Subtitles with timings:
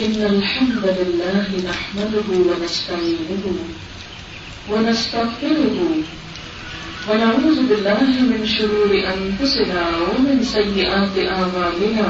[0.00, 3.44] إن الحمد لله نحمده ونستعينه
[4.70, 5.78] ونستغفره
[7.08, 12.08] ونعوذ بالله من شرور أنفسنا ومن سيئات أعمالنا.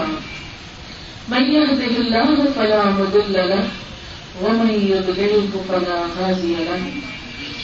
[1.29, 3.67] من يهده الله فلا مضل له،
[4.43, 6.83] ومن يضلله فلا هادي له.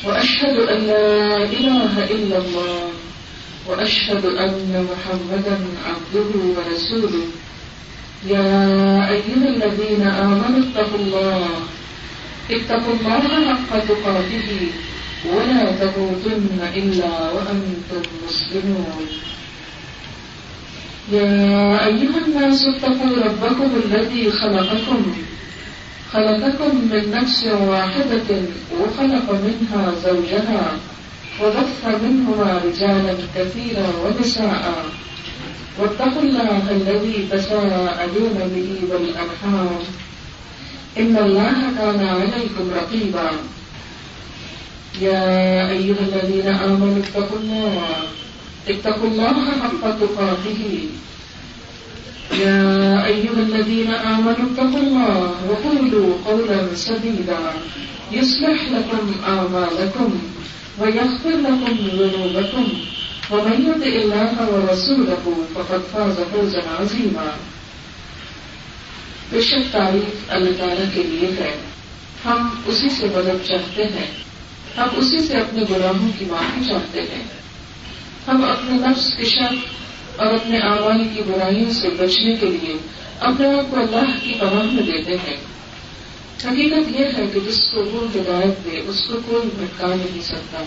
[0.06, 2.90] وأشهد أن لا إله إلا الله،
[3.68, 5.56] وأشهد أن محمدا
[5.86, 7.26] عبده ورسوله.
[8.26, 11.48] يا أيها الذين آمنوا اتقوا الله
[12.50, 14.48] اتقوا الله حق تقاته
[15.34, 19.06] ولا تموتن إلا وأنتم مسلمون.
[21.12, 25.02] يا أيها الناس اتقوا ربكم الذي خلقكم.
[26.12, 28.28] خلقكم من نفس واحدة
[28.80, 30.64] وخلق منها زوجها
[31.42, 34.84] وبث منهما رجالا كثيرا ونساء.
[35.78, 39.78] واتقوا الله الذي تساءلون به والأرحام.
[40.98, 43.30] إن الله كان عليكم رقيبا.
[45.00, 45.24] يا
[45.70, 47.86] أيها الذين آمنوا اتقوا الله.
[48.68, 50.62] اتقوا الله حق تقاته.
[52.40, 52.60] يا
[53.06, 57.40] أيها الذين آمنوا اتقوا الله وقولوا قولا سديدا.
[58.12, 60.10] يصلح لكم أعمالكم
[60.78, 62.66] ويغفر لكم ذنوبكم.
[63.30, 67.24] ومن يطع الله ورسوله فقد فاز فوزا عظيما۔
[69.30, 71.56] بے شک تعریف اللہ تعالیٰ کے لیے ہے۔
[72.24, 74.10] ہم اسی سے مدد چاہتے ہیں۔
[74.76, 77.24] ہم اسی سے اپنے گناہوں کی معافی چاہتے ہیں۔
[78.28, 79.66] ہم اپنے نفس کے شک
[80.16, 82.74] اور اپنے اعمال کی برائیوں سے بچنے کے لیے
[83.20, 85.36] اپنے آپ کو اللہ کی پناہ میں دیتے ہیں۔
[86.44, 90.64] حقیقت یہ ہے کہ جس کو وہ ہدایت دے، اس کو کوئی بھٹکا نہیں سکتا۔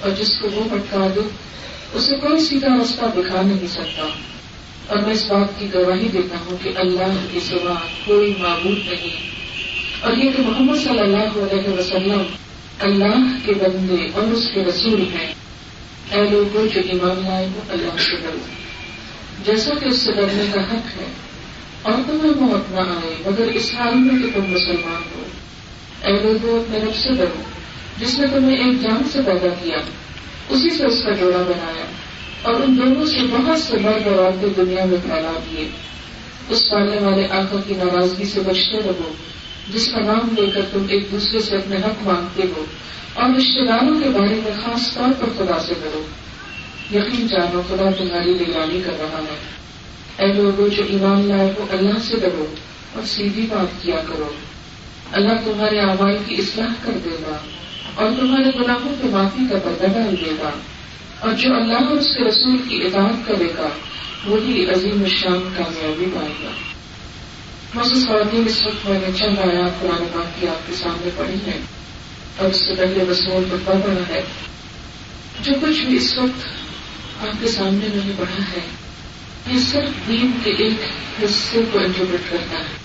[0.00, 1.20] اور جس کو وہ بھٹکا دے
[1.94, 4.06] اسے کوئی سیدھا راستہ دکھا نہیں سکتا؟
[4.86, 7.74] اور میں اس بات کی گواہی دیتا ہوں کہ اللہ کی سوا
[8.04, 9.30] کوئی معبود نہیں۔
[10.00, 12.22] اور یہ کہ محمد صلی اللہ علیہ وسلم
[12.78, 15.34] اللہ کے بندے اور اس کے رسول ہیں۔
[16.10, 18.38] اے لوگوں، جو ایمان لائے وہ اللہ سے ڈرو۔
[19.44, 21.12] جیسا کہ اس سے ڈرنے کا حق ہے۔
[21.82, 25.22] اور تمہیں موت نہ آئے، مگر اس حال میں کہ تم مسلمان ہو۔
[26.04, 27.42] اے لوگوں، اپنے رب سے ڈرو،
[27.98, 29.76] جس نے تمہیں ایک جان سے پیدا کیا۔
[30.50, 31.84] اسی سے اس کا جوڑا بنایا
[32.42, 35.68] اور ان دونوں سے بہت سے مرد اور عورتیں دنیا میں پھیلا دیے۔
[36.48, 39.12] اس پالنے والے آنکھوں کی ناراضگی سے بچتے رہو۔
[39.74, 42.64] جس کا نام لے کر تم ایک دوسرے سے اپنے حق مانگتے ہو
[43.14, 46.02] اور رشتے داروں کے بارے میں خاص طور پر خدا سے کرو
[46.94, 49.60] یقین جانو خدا تمہاری نگرانی کر رہا ہے۔
[50.16, 52.54] اے لوگوں، جو ایمان لائے ہو اللہ سے ڈرو
[52.94, 54.28] اور سیدھی بات کیا کرو۔
[55.12, 57.36] اللہ تمہارے اعمال کی اصلاح کر دے گا۔
[58.00, 60.50] اور تمہارے گناہوں کے معافی کا بدلہ ڈال دے گا۔
[61.18, 63.68] اور جو اللہ اور اس کے رسول کی اطاعت کرے گا،
[64.24, 66.50] وہی عظیم الشان کامیابی پائے گا۔
[67.74, 71.34] محسوس خواتین اس وقت میں نے چند آیات قرآن پاک کی آپ کے سامنے پڑھی
[71.34, 71.58] ہے
[72.36, 74.22] اور اس سے پہلے رسول پتہ پڑا ہے۔
[75.42, 76.46] جو کچھ بھی اس وقت
[77.20, 78.60] آپ کے سامنے میں نے پڑھا ہے،
[79.52, 80.80] یہ صرف دین کے ایک
[81.22, 82.76] حصے کو انٹرپریٹ کرتا ہے۔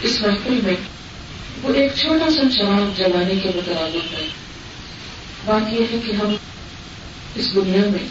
[0.00, 0.76] اس محفل میں
[1.62, 4.39] وہ ایک چھوٹا سا چراغ جلانے کے مترادف ہے۔
[5.44, 6.34] بات یہ ہے کہ ہم
[7.34, 8.06] اس دنیا میں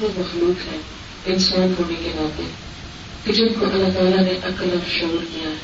[0.00, 0.78] وہ مخلوق ہے
[1.26, 2.42] انسان ہونے کے ناطے،
[3.24, 5.54] کہ جن کو اللہ تعالیٰ نے عقل اور شعور کیا ہے۔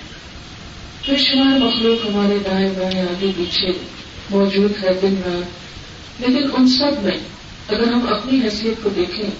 [1.02, 3.72] پھر شمار مخلوق ہمارے دائیں بائیں آگے پیچھے
[4.30, 7.16] موجود ہے دن رات، لیکن ان سب میں
[7.68, 9.30] اگر ہم اپنی حیثیت کو دیکھیں،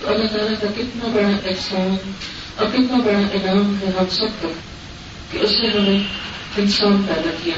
[0.00, 1.96] تو اللہ تعالیٰ کا کتنا بڑا احسان
[2.56, 4.48] اور کتنا بڑا انعام ہے ہم سب کا
[5.30, 6.00] کہ اس نے ہمیں
[6.56, 7.54] انسان پیدا کیا،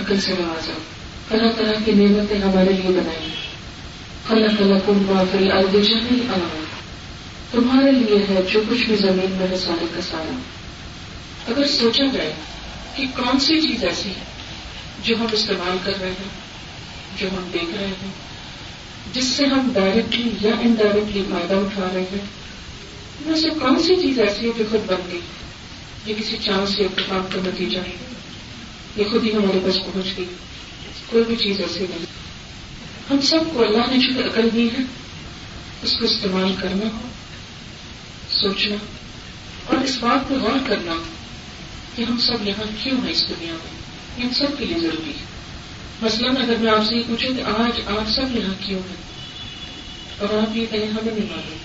[0.00, 0.72] عقل سے نوازا۔
[1.28, 3.28] طرح طرح کی نعمتیں ہمارے لیے بنائی
[4.28, 6.48] خلق لکم ما فی الارض جمیعا
[7.50, 10.38] تمہارے لیے ہے جو کچھ بھی زمین میں ہے سارے کا سارا۔
[11.48, 12.32] اگر سوچا جائے
[12.94, 14.24] کہ کون سی چیز ایسی ہے
[15.02, 16.28] جو ہم استعمال کر رہے ہیں،
[17.18, 18.10] جو ہم دیکھ رہے ہیں،
[19.12, 22.44] جس سے ہم ڈائریکٹلی یا انڈائریکٹلی فائدہ اٹھا رہے ہیں
[23.26, 25.20] ویسے کون سی چیز ایسی ہے جو خود بن گئی؟
[26.06, 27.96] یہ کسی چانس سے اتفاق کا نتیجہ ہے۔
[28.96, 30.24] یہ خود ہی ہمارے پاس پہنچ گئی۔
[31.14, 32.04] کوئی بھی چیز ایسی نہیں۔
[33.10, 34.82] ہم سب کو اللہ نے جو عقل دی ہے۔
[35.82, 37.08] اس کو استعمال کرنا ہو،
[38.30, 38.76] سوچنا،
[39.66, 40.92] اور اس بات پہ غور کرنا
[41.94, 43.72] کہ ہم سب یہاں کیوں ہیں اس دنیا میں؟
[44.16, 45.24] یہ ہم سب کے لیے ضروری ہے۔
[46.02, 48.96] مثلاً اگر میں آپ سے یہ پوچھوں کہ آج آپ سب یہاں کیوں ہیں؟
[50.18, 51.58] اور آپ یہ کہیں ہمیں نہیں معلوم۔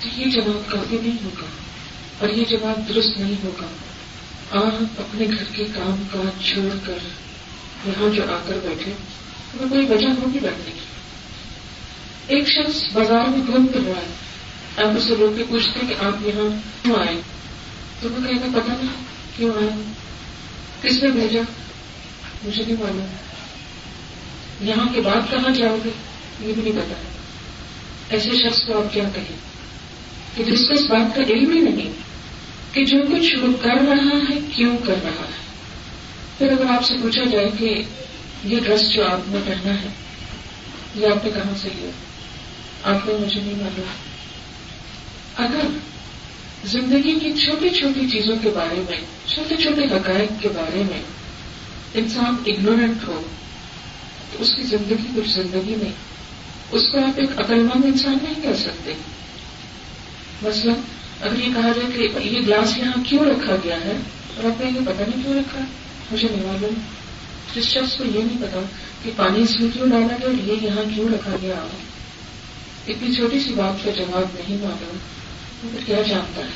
[0.00, 1.46] تو یہ جواب کافی نہیں ہوگا،
[2.18, 3.66] اور یہ جواب درست نہیں ہوگا۔
[4.50, 6.98] آپ اپنے گھر کے کام کاج چھوڑ کر
[7.86, 8.92] یہاں جو آ کر بیٹھے
[9.54, 10.80] ہمیں کوئی وجہ ہوگی بیٹھنے کی؟
[12.26, 14.14] ایک شخص بازار میں گھوم پھر رہا ہے
[14.84, 16.48] آپ اسے روک کے پوچھتے کہ آپ یہاں
[16.82, 17.20] کیوں آئے؟
[18.00, 18.92] تو وہ کہنا پتا نہیں
[19.36, 19.92] کیوں آیا
[20.82, 21.40] کس نے بھیجا؟
[22.44, 23.06] مجھے نہیں معلوم۔
[24.68, 25.90] یہاں کے بعد کہاں جاؤ گے؟
[26.40, 26.94] یہ بھی نہیں پتا
[28.08, 29.36] ایسے شخص کو آپ کیا کہیں؟
[30.36, 31.92] کہ جس کو اس بات کا علم ہی نہیں،
[32.72, 35.47] کہ جو کچھ وہ کر رہا ہے، کیوں کر رہا ہے؟
[36.38, 37.82] پھر اگر آپ سے پوچھا جائے کہ
[38.44, 39.88] یہ ڈریس جو آپ نے پہنا ہے،
[40.94, 41.90] یہ آپ نے کہاں سے لیا؟
[42.82, 43.84] آپ کو مجھے نہیں معلوم۔
[45.36, 45.78] اگر
[46.64, 51.02] زندگی کی چھوٹی چھوٹی چیزوں کے بارے میں چھوٹے چھوٹے حقائق کے بارے میں
[51.94, 53.20] انسان اگنورینٹ ہو،
[54.32, 55.92] تو اس کی زندگی کچھ زندگی نہیں۔
[56.70, 58.92] اس کو آپ ایک عقل مند انسان نہیں کہہ سکتے۔
[60.42, 60.72] مثلا
[61.20, 63.92] اگر یہ کہا جائے کہ یہ گلاس یہاں کیوں رکھا گیا ہے
[64.36, 65.60] اور آپ نے یہ پتا نہیں کیوں رکھا؟
[66.12, 66.74] مجھے نہیں معلوم۔
[67.54, 68.60] جس شخص کو یہ نہیں پتا
[69.02, 71.66] کہ پانی اس میں کیوں ڈالا گیا اور یہ یہاں کیوں رکھا گیا؟
[72.88, 74.96] اتنی چھوٹی سی بات کا جواب نہیں معلوم
[75.62, 76.50] تو پھر کیا جانتا ہے۔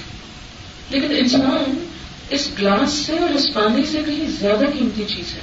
[0.91, 1.85] لیکن انسان
[2.31, 5.41] اس گلاس سے اور اس پانی سے کہیں زیادہ قیمتی چیز ہے۔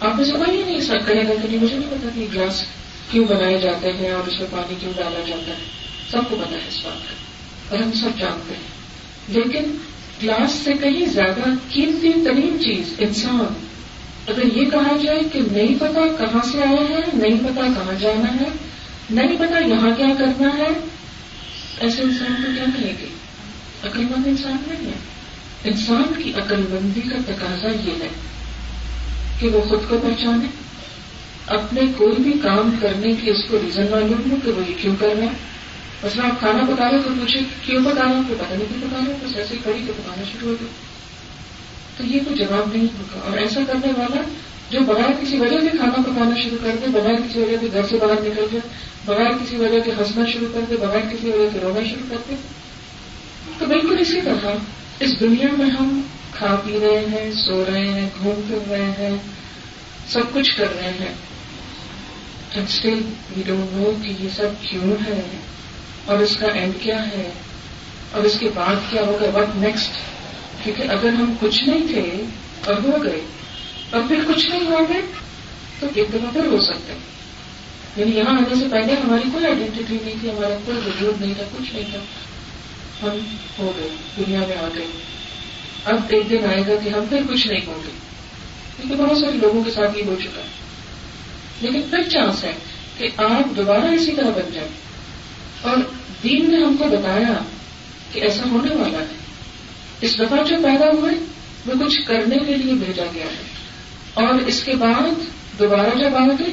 [0.00, 2.64] آپ مجھے کوئی ہی نہیں سر کہے گا کہ نہیں، مجھے نہیں پتا کہ گلاس
[3.10, 5.64] کیوں بنائے جاتے ہیں اور اس میں پانی کیوں ڈالا جاتا ہے۔
[6.10, 7.14] سب کو پتا ہے اس بات کا،
[7.70, 8.80] اور ہم سب جانتے ہیں۔
[9.28, 9.76] لیکن
[10.22, 13.54] گلاس سے کہیں زیادہ قیمتی ترین چیز انسان۔
[14.26, 18.34] اگر یہ کہا جائے کہ نہیں پتا کہاں سے آیا ہے، نہیں پتا کہاں جانا
[18.34, 18.48] ہے،
[19.10, 20.68] نہیں پتا یہاں کیا کرنا ہے،
[21.80, 23.06] ایسے انسان کو کیا کہے گی؟
[23.84, 24.96] عقل مند انسان نہیں ہے۔
[25.64, 28.08] انسان کی عقل مندی کا تقاضا یہ ہے
[29.40, 30.46] کہ وہ خود کو پہچانے،
[31.46, 34.96] اپنے کوئی بھی کام کرنے کی اس کو ریزن معلوم ہو کہ وہ یہ کیوں
[34.98, 35.59] کر رہا ہے۔
[36.02, 38.80] بس میں آپ کھانا پکا رہے تو پوچھے کیوں پکا رہا ہوں پتا نہیں کیوں
[38.80, 40.66] پکا رہا ہوں بس ایسے کھڑی کے پکانا شروع ہو گیا
[41.96, 44.20] تو یہ کوئی جواب نہیں ہوگا۔ اور ایسا کرنے والا
[44.70, 47.82] جو بغیر کسی وجہ سے کھانا پکانا شروع کر دے، بغیر کسی وجہ سے گھر
[47.90, 48.68] سے باہر نکل جائے،
[49.04, 52.16] بغیر کسی وجہ کے ہنسنا شروع کر دے، بغیر کسی وجہ سے رونا شروع کر
[52.28, 52.34] دے۔
[53.58, 54.46] تو بالکل اسی طرح
[55.00, 56.00] اس دنیا میں ہم
[56.32, 59.16] کھا پی رہے ہیں، سو رہے ہیں، گھوم پھر رہے ہیں،
[60.08, 61.14] سب کچھ کر رہے ہیں۔
[62.62, 63.00] اسٹل
[63.36, 65.22] وی ڈونٹ نو کہ یہ سب کیوں ہے۔
[66.04, 67.30] اور اس کا اینڈ کیا ہے؟
[68.12, 69.90] اور اس کے بعد کیا ہوگا؟ وٹ نیکسٹ
[70.64, 72.22] کیونکہ اگر ہم کچھ نہیں تھے
[72.66, 73.20] اور ہو گئے،
[73.90, 75.00] اور پھر کچھ نہیں ہو گئے،
[75.80, 76.92] تو ایک دفعہ پھر ہو سکتے
[77.96, 81.44] یعنی یہاں آنے سے پہلے ہماری کوئی آئیڈینٹی نہیں تھی، ہمارا کوئی وجود نہیں تھا،
[81.58, 81.98] کچھ نہیں تھا۔
[83.02, 83.18] ہم
[83.58, 83.88] ہو گئے،
[84.18, 84.86] دنیا میں آ گئے۔
[85.84, 87.90] اب ایک دن آئے گا کہ ہم پھر کچھ نہیں ہوں گے۔
[88.76, 90.46] کیونکہ بہت سارے لوگوں کے ساتھ یہ ہو چکا ہے۔
[91.60, 92.52] لیکن پھر چانس ہے
[92.98, 94.68] کہ آپ دوبارہ اسی طرح بن جائیں۔
[95.62, 95.76] اور
[96.22, 97.32] دین نے ہم کو بتایا
[98.12, 99.16] کہ ایسا ہونے والا ہے۔
[100.00, 101.12] اس دفعہ جو پیدا ہوئے،
[101.66, 103.42] وہ کچھ کرنے کے لیے بھیجا گیا ہے۔
[104.14, 105.02] اور اس کے بعد
[105.58, 106.52] دوبارہ جب آؤ گے،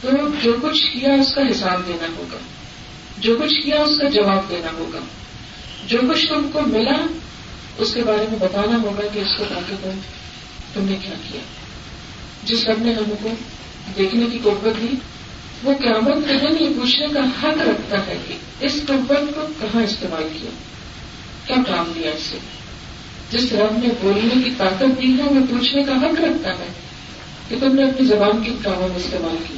[0.00, 0.08] تو
[0.42, 2.38] جو کچھ کیا اس کا حساب دینا ہوگا،
[3.18, 4.98] جو کچھ کیا اس کا جواب دینا ہوگا،
[5.86, 7.06] جو کچھ تم کو ملا،
[7.78, 9.98] اس کے بارے میں بتانا ہوگا کہ اس کو تاکہ تم
[10.72, 11.40] تم نے کیا کیا۔
[12.44, 13.28] جس رب نے ہم کو
[13.96, 14.96] دیکھنے کی قوت دی
[15.64, 19.82] وہ قیامت کے دن یہ پوچھنے کا حق رکھتا ہے کہ اس قوت کو کہاں
[19.82, 20.50] استعمال کیا؟
[21.46, 22.38] کیا کام دیا اس سے
[23.30, 26.66] جس رب نے بولنے کی طاقت دی ہے، وہ پوچھنے کا حق رکھتا ہے
[27.48, 29.54] کہ تم نے اپنی زبان کی کاموں میں استعمال کی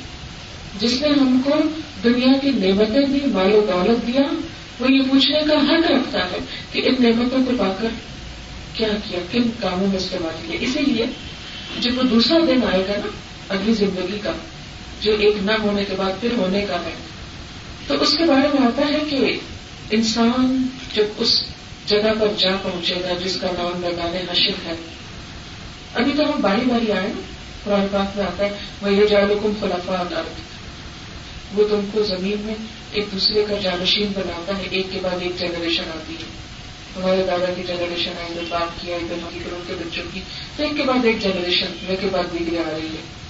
[0.79, 1.51] جس نے ہم کو
[2.05, 4.23] دنیا کی نعمتیں دی، مال و دولت دیا،
[4.81, 6.39] وہ یہ پوچھنے کا حق رکھتا ہے
[6.73, 7.89] کہ ان نعمتوں کو پا کر
[8.73, 11.07] کیا کیا، کن کاموں میں استعمال کیا۔ اسی لیے
[11.81, 13.11] جب وہ دوسرا دن آئے گا نا،
[13.49, 14.33] اگلی زندگی کا
[15.01, 16.91] جو ایک نہ ہونے کے بعد پھر ہونے کا ہے۔
[17.87, 19.39] تو اس کے بارے میں آتا ہے کہ
[19.91, 21.45] انسان جب اس
[21.87, 24.75] جگہ پر جا پہنچے گا جس کا نام میدان حشر ہے۔
[25.95, 27.13] ابھی تو ہم باری باری آئے
[27.65, 28.51] قرآن پاک میں آتا ہے
[28.83, 30.41] وہ یہ جالکم خلافا عدالت
[31.59, 32.55] وہ تم کو زمین میں
[32.93, 36.47] ایک دوسرے کا جانشین بناتا ہے۔ ایک کے بعد ایک جنریشن آتی ہے۔
[36.97, 40.21] ہمارے دادا کی جنریشن آئی نے بات کیا ادھر کی کروں کے بچوں کی۔
[40.57, 43.26] تو ایک کے بعد ایک جنریشن میں کے بعد دیگری آ رہی ہے۔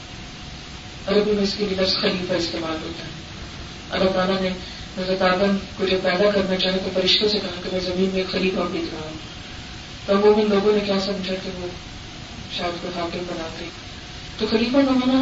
[1.07, 3.11] عربی میں اس کے لیے لفظ خلیفہ استعمال ہوتا ہے۔
[3.91, 4.49] اللہ تعالیٰ نے
[4.99, 8.25] حضرت آدم کو جب پیدا کرنا چاہے تو فرشتوں سے کہا کہ میں زمین میں
[8.31, 9.17] خلیفہ بیچ رہا ہوں
[10.07, 11.67] تب وہ ان لوگوں نے کیا سمجھا کہ وہ
[12.57, 13.65] شاید کو حاکم بناتے۔
[14.39, 15.21] تو خلیفہ کا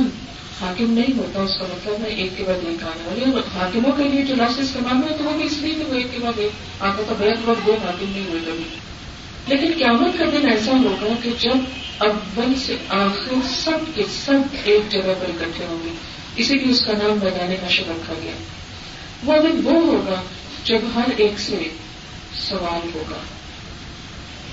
[0.60, 4.04] حاکم نہیں ہوتا، اس کا مطلب ہے ایک کے بعد ایک آنے والے حاکموں کے
[4.04, 6.32] لیے جو لفظ استعمال ہوئے تو وہ بھی اس لیے کہ وہ ایک کے بعد
[6.36, 8.93] ایک آتا تھا بیت وقت دو حاکم نہیں ہوئے کبھی۔
[9.48, 11.56] لیکن قیامت کا دن ایسا ہوگا کہ جب
[11.98, 15.88] اول سے آخر سب کے سب ایک جگہ پر اکٹھے ہوں گے،
[16.36, 18.32] اسی لیے اس کا نام میدان کا شب رکھا گیا۔
[19.24, 20.22] وہ دن وہ ہوگا
[20.64, 21.68] جب ہر ایک سے
[22.34, 23.18] سوال ہوگا،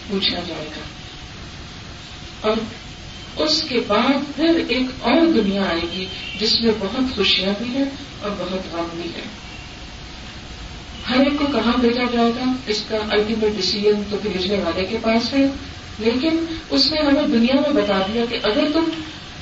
[0.09, 0.81] پوچھا جائے گا۔
[2.41, 2.55] اور
[3.35, 6.05] اس کے بعد پھر ایک اور دنیا آئے گی
[6.39, 7.85] جس میں بہت خوشیاں بھی ہیں
[8.21, 9.21] اور بہت غم بھی ہے
[11.11, 14.97] ہر ایک کو کہاں بھیجا جائے گا؟ اس کا الٹیمیٹ ڈسیزن تو بھیجنے والے کے
[15.01, 15.47] پاس ہے۔
[15.99, 18.83] لیکن اس نے ہمیں دنیا میں بتا دیا کہ اگر تم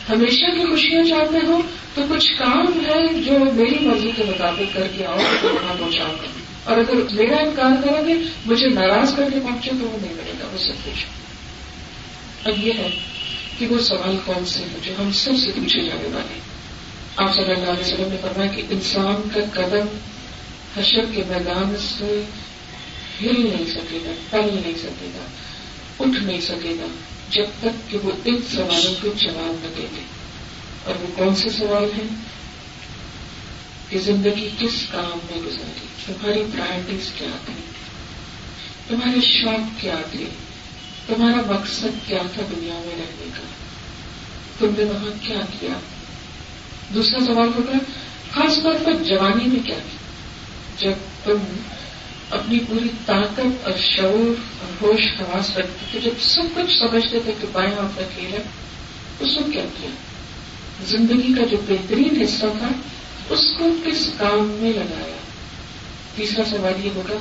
[0.09, 1.61] ہمیشہ کی خوشیاں چاہتے ہو،
[1.95, 6.07] تو کچھ کام ہے جو میری مرضی کے مطابق کر کے آؤ تو وہاں پہنچاؤ۔
[6.07, 6.27] گا
[6.63, 8.13] اور اگر میرا انکار کرو گے،
[8.45, 11.05] مجھے ناراض کر کے پہنچے تو وہ نہیں ملے گا، وہ سب کچھ۔
[12.47, 12.89] اب یہ ہے
[13.57, 16.39] کہ وہ سوال کون سے ہیں جو ہم سب سے پوچھے جانے والے
[17.17, 19.85] آپ صلی اللہ علیہ وسلم نے فرمایا کہ انسان کا قدم
[20.77, 22.23] حشر کے میدان سے
[23.21, 25.25] ہل نہیں سکے گا ٹل نہیں سکے گا،
[25.99, 26.85] اٹھ نہیں سکے گا،
[27.29, 30.01] جب تک کہ وہ ان سوالوں کو جواب نہ دے دے۔
[30.85, 32.07] اور وہ کون سے سوال ہیں؟
[33.89, 37.53] کہ زندگی کس کام میں گزاری تمہاری پرائرٹیز کیا تھی
[38.87, 40.25] تمہارے شوق کیا تھے؟
[41.07, 43.43] تمہارا مقصد کیا تھا دنیا میں رہنے کا؟
[44.59, 45.79] تم نے وہاں کیا کیا؟
[46.93, 47.77] دوسرا سوال ہوگا،
[48.31, 50.08] خاص طور پر جوانی میں کیا کیا
[50.79, 50.91] جب
[51.23, 51.37] تم
[52.29, 57.31] اپنی پوری طاقت اور شعور اور ہوش حواس رکھتے تھے، جب سب کچھ سمجھتے تھے
[57.41, 58.43] کہ بائیں آپ کا کھیل ہے
[59.19, 59.89] اس کو کیا کیا؟
[60.85, 62.67] زندگی کا جو بہترین حصہ تھا،
[63.29, 65.15] اس کو کس کام میں لگایا؟
[66.15, 67.17] تیسرا سوال یہ ہوگا،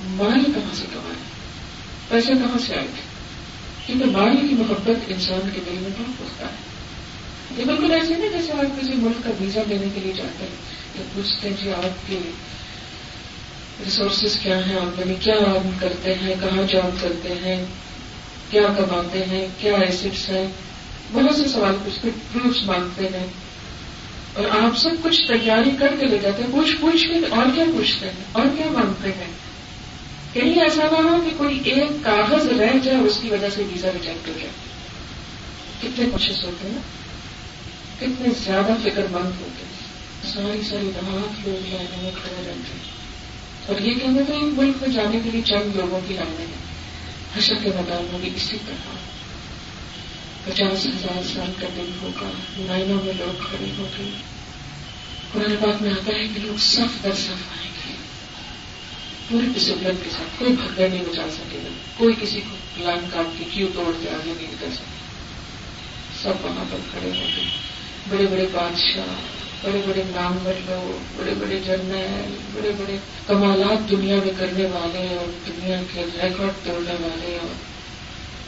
[0.00, 1.24] مال کہاں سے کمایا
[2.08, 3.02] پیسے کہاں سے آئے تھے؟
[3.86, 6.76] کیونکہ مال کی محبت انسان کے دل میں بہت ہوتا ہے۔
[7.58, 10.75] یہ بالکل ایسے نہیں جیسے آپ کسی ملک کا ویزا دینے کے لیے جاتے ہیں
[11.14, 12.18] پوچھتے ہیں جی آپ کے
[13.84, 17.66] ریسورسز کیا ہیں؟ آمدنی یعنی کیا آرن کرتے ہیں؟ کہاں جاب کرتے ہیں؟
[18.50, 20.46] کیا کماتے ہیں؟ کیا ایسٹس ہیں؟
[21.12, 23.26] بہت سے سوال پوچھتے پروفس مانگتے ہیں۔
[24.34, 27.64] اور آپ سب کچھ تیاری کر کے لے جاتے ہیں۔ پوچھ پوچھ کے اور کیا
[27.74, 29.32] پوچھتے ہیں؟ اور کیا مانگتے ہیں؟
[30.32, 33.88] کہیں ایسا نہ ہو کہ کوئی ایک کاغذ رہ جائے، اس کی وجہ سے ویزا
[33.92, 34.52] ریجیکٹ ہو جائے۔
[35.82, 36.78] کتنے کوشش ہوتے ہیں؟
[38.00, 39.75] کتنے زیادہ فکر مند ہوتے ہیں۔
[40.36, 42.92] ساری ساری لاکھ لوگ لائنوں میں کھڑے رہتے ہیں
[43.66, 46.54] اور یہ کہنا تھا ان ملک میں جانے کے لیے چند لوگوں کی لائنیں ہیں
[47.38, 48.94] حشر کے میدان میں بھی اسی طرح۔
[50.44, 54.10] پچاس ہزار سال کا دن ہوگا، لائنوں میں لوگ کھڑے ہو گئے۔
[55.32, 57.94] قرآن پاک میں آتا ہے کہ لوگ صف در صف آئیں گے
[59.28, 63.38] پوری ڈسپلن کے ساتھ کوئی بھگدڑ نہیں بچا سکے گا۔ کوئی کسی کو لائن کاٹ
[63.38, 64.96] کے کیوں توڑ کے آگے نہیں نکل سکے
[66.22, 67.44] سب وہاں پر کھڑے ہو گئے۔
[68.08, 72.96] بڑے بڑے بادشاہ بڑے بڑے نامور لوگ بڑے بڑے جرنیل بڑے بڑے
[73.26, 77.54] کمالات دنیا میں کرنے والے اور دنیا کے ریکارڈ توڑنے والے اور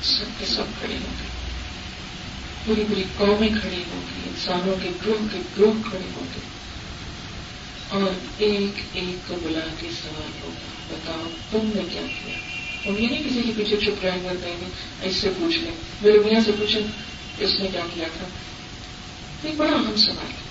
[0.03, 1.29] سب کے سب کھڑے ہو گئے
[2.65, 6.41] پوری پوری قومیں کھڑی ہوگی انسانوں کے گروہ کے گروہ کھڑے ہوں گے۔
[7.89, 12.35] اور ایک ایک کو بلا کے سوال ہوگا، بتاؤ تم نے کیا کیا؟
[12.87, 14.67] ہم یہ نہیں کسی کے پیچھے چھپ رہے کر دیں گے،
[15.01, 16.83] ایسے پوچھ لیں۔ میرے میاں سے پوچھیں،
[17.39, 18.27] اس نے کیا کیا تھا؟
[19.43, 20.48] ایک بڑا اہم سوال ہے۔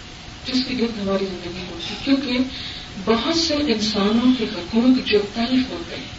[0.48, 2.38] جس کے گرد ہماری زندگی ہوتی کیونکہ
[3.06, 6.18] بہت سے انسانوں کے حقوق جو تلف ہوتے ہیں،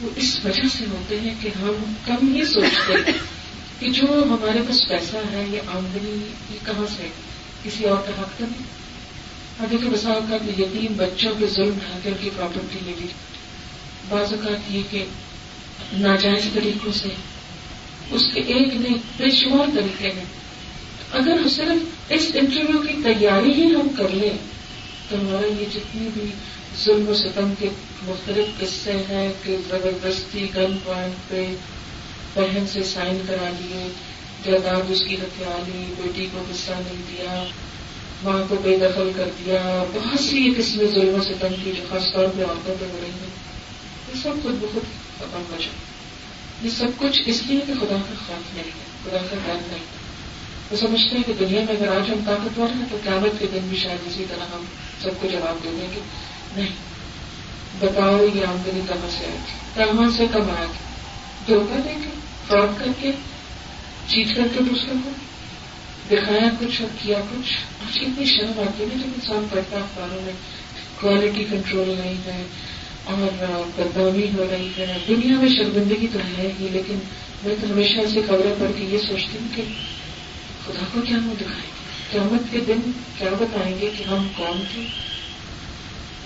[0.00, 3.12] وہ اس وجہ سے ہوتے ہیں کہ ہم کم یہ سوچتے ہیں
[3.78, 7.08] کہ جو ہمارے پاس پیسہ ہے، یہ آمدنی یہ کہاں سے
[7.62, 8.84] کسی اور کا حق تو نہیں۔
[9.58, 13.06] اور دیکھیں بسا اوقات یتیم بچوں کے ظلم ڈھا کے ان کی پراپرٹی لے لی۔
[14.08, 15.04] بعض اوقات یہ کہ
[15.92, 17.08] ناجائز طریقوں سے
[18.10, 20.43] اس کے ایک نہیں بے شمار طریقے ہیں۔
[21.14, 24.36] اگر صرف اس انٹرویو کی تیاری ہی ہم کر لیں،
[25.08, 26.30] تو ہمارا یہ جتنی بھی
[26.84, 27.68] ظلم و ستم کے
[28.02, 31.46] مختلف قصے ہیں کہ زبردستی گن پوائنٹ پہ
[32.34, 33.88] بہن سے سائن کرا لیے،
[34.44, 37.44] جائیداد اس کی ہتھیار لی، بیٹی کو حصہ نہیں دیا،
[38.22, 41.82] ماں کو بے دخل کر دیا، بہت سی یہ قسمیں ظلم سے تنگ کی جو
[41.88, 43.34] خاص طور پہ عورتوں پہ ہو رہی ہیں۔
[44.08, 44.82] یہ سب خود بخود
[45.18, 45.76] ختم ہو جائے
[46.62, 49.80] یہ سب کچھ اس لیے کہ خدا کا خوف نہیں ہے، خدا کا ڈر نہیں
[49.80, 50.03] ہے۔
[50.70, 53.58] وہ سمجھتے ہیں کہ دنیا میں اگر آج ہم طاقتور ہیں تو قیامت کے دن
[53.68, 54.64] بھی شاید اسی طرح ہم
[55.02, 56.00] سب کو جواب دے دیں گے۔
[56.56, 56.94] نہیں۔
[57.78, 60.94] بتاؤ یہ آمدنی کہاں سے آئی تھی؟ کہاں سے کم آیا تھا
[61.48, 62.08] دھوکہ دے کے،
[62.48, 63.10] فراڈ کر کے
[64.08, 65.10] چیٹ کر کے دوسروں کو؟
[66.10, 70.32] دکھایا کچھ اور کیا کچھ؟ آج اتنی شرم آتی ہے جب انسان پڑھتا اخباروں میں
[71.00, 72.42] کوالٹی کنٹرول نہیں ہے
[73.04, 76.98] اور بدنامی ہو رہی ہے۔ دنیا میں شرمندگی تو ہے ہی، لیکن
[77.44, 79.62] میں تو ہمیشہ ایسی خبریں پڑھ کے یہ سوچتی ہوں کہ
[80.66, 84.64] خدا کو کیا منہ دکھائیں گے قیامت کے دن کیا بتائیں گے کہ ہم کون
[84.74, 84.86] تھے؟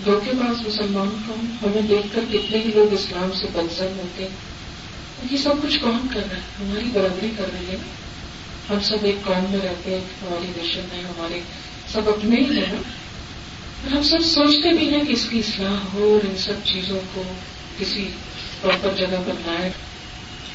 [0.05, 4.29] کے پاس مسلمان کون؟ ہمیں دیکھ کر کتنے ہی لوگ اسلام سے بدزن ہوتے ہیں۔
[5.31, 7.77] یہ سب کچھ کون کر رہا ہے؟ ہماری برابری کر رہی ہے
[8.69, 11.41] ہم سب ایک قوم میں رہتے ہیں ہماری نیشن ہے ہمارے
[11.93, 12.77] سب اپنے ہی ہیں
[13.83, 16.99] اور ہم سب سوچتے بھی ہیں کہ اس کی اصلاح ہو اور ان سب چیزوں
[17.13, 17.23] کو
[17.79, 18.07] کسی
[18.61, 19.69] پراپر جگہ پر لائے۔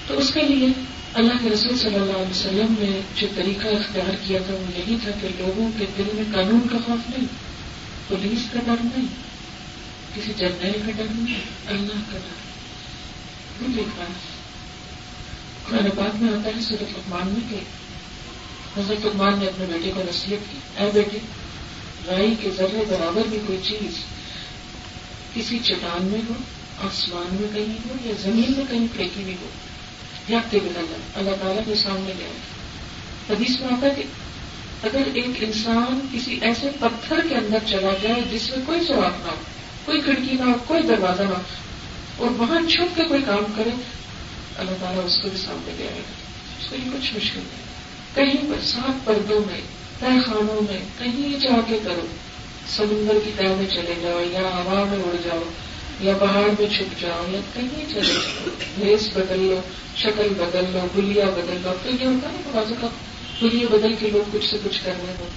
[0.07, 0.69] تو اس کے لیے
[1.15, 4.97] اللہ کے رسول صلی اللہ علیہ وسلم نے جو طریقہ اختیار کیا تھا وہ یہی
[5.03, 7.27] تھا کہ لوگوں کے دل میں قانون کا خوف نہیں،
[8.09, 9.07] پولیس کا ڈر نہیں،
[10.15, 12.43] کسی جرنیل کا ڈر نہیں، اللہ کا ڈر۔
[15.69, 17.57] قرآن پاک میں آتا ہے صرف لکمان میں کہ
[18.81, 21.19] حضرت لکمان نے اپنے بیٹے کو نصیحت کی، اے بیٹے،
[22.07, 24.05] رائی کے ذرے برابر بھی کوئی چیز
[25.35, 26.35] کسی چٹان میں ہو،
[26.83, 29.49] آسمان میں کہیں ہو یا زمین میں کہیں پھینکی بھی ہو
[30.29, 32.25] یا بنا اللہ تعالیٰ کے سامنے لے
[33.31, 34.03] حدیث میں آتا ہے کہ
[34.83, 39.31] اگر ایک انسان کسی ایسے پتھر کے اندر چلا جائے جس میں کوئی سوراخ نہ
[39.31, 39.37] ہو،
[39.85, 41.43] کوئی کھڑکی نہ ہو، کوئی دروازہ نہ ہو،
[42.17, 43.71] اور وہاں چھپ کے کوئی کام کرے،
[44.57, 46.13] اللہ تعالیٰ اس کو بھی سامنے لے آئے۔ گا
[46.61, 47.65] اس کے لیے کچھ مشکل نہیں۔
[48.15, 49.61] کہیں پر سات پردوں میں،
[49.99, 52.07] تہ خانوں میں، کہیں جا کے کرو،
[52.77, 55.43] سمندر کی تہ میں چلے جاؤ یا ہوا میں اڑ جاؤ۔
[56.01, 58.49] یا پہاڑ میں چھپ جاؤ یا کہیں چلے جاؤ،
[58.79, 59.61] بھیس بدل لو
[59.97, 62.87] شکل بدل لو گلیا بدل لو تو یہ ہوتا ہے بازو کا
[63.43, 65.29] گلیاں بدل کے لوگ کچھ سے کچھ کرنے ہو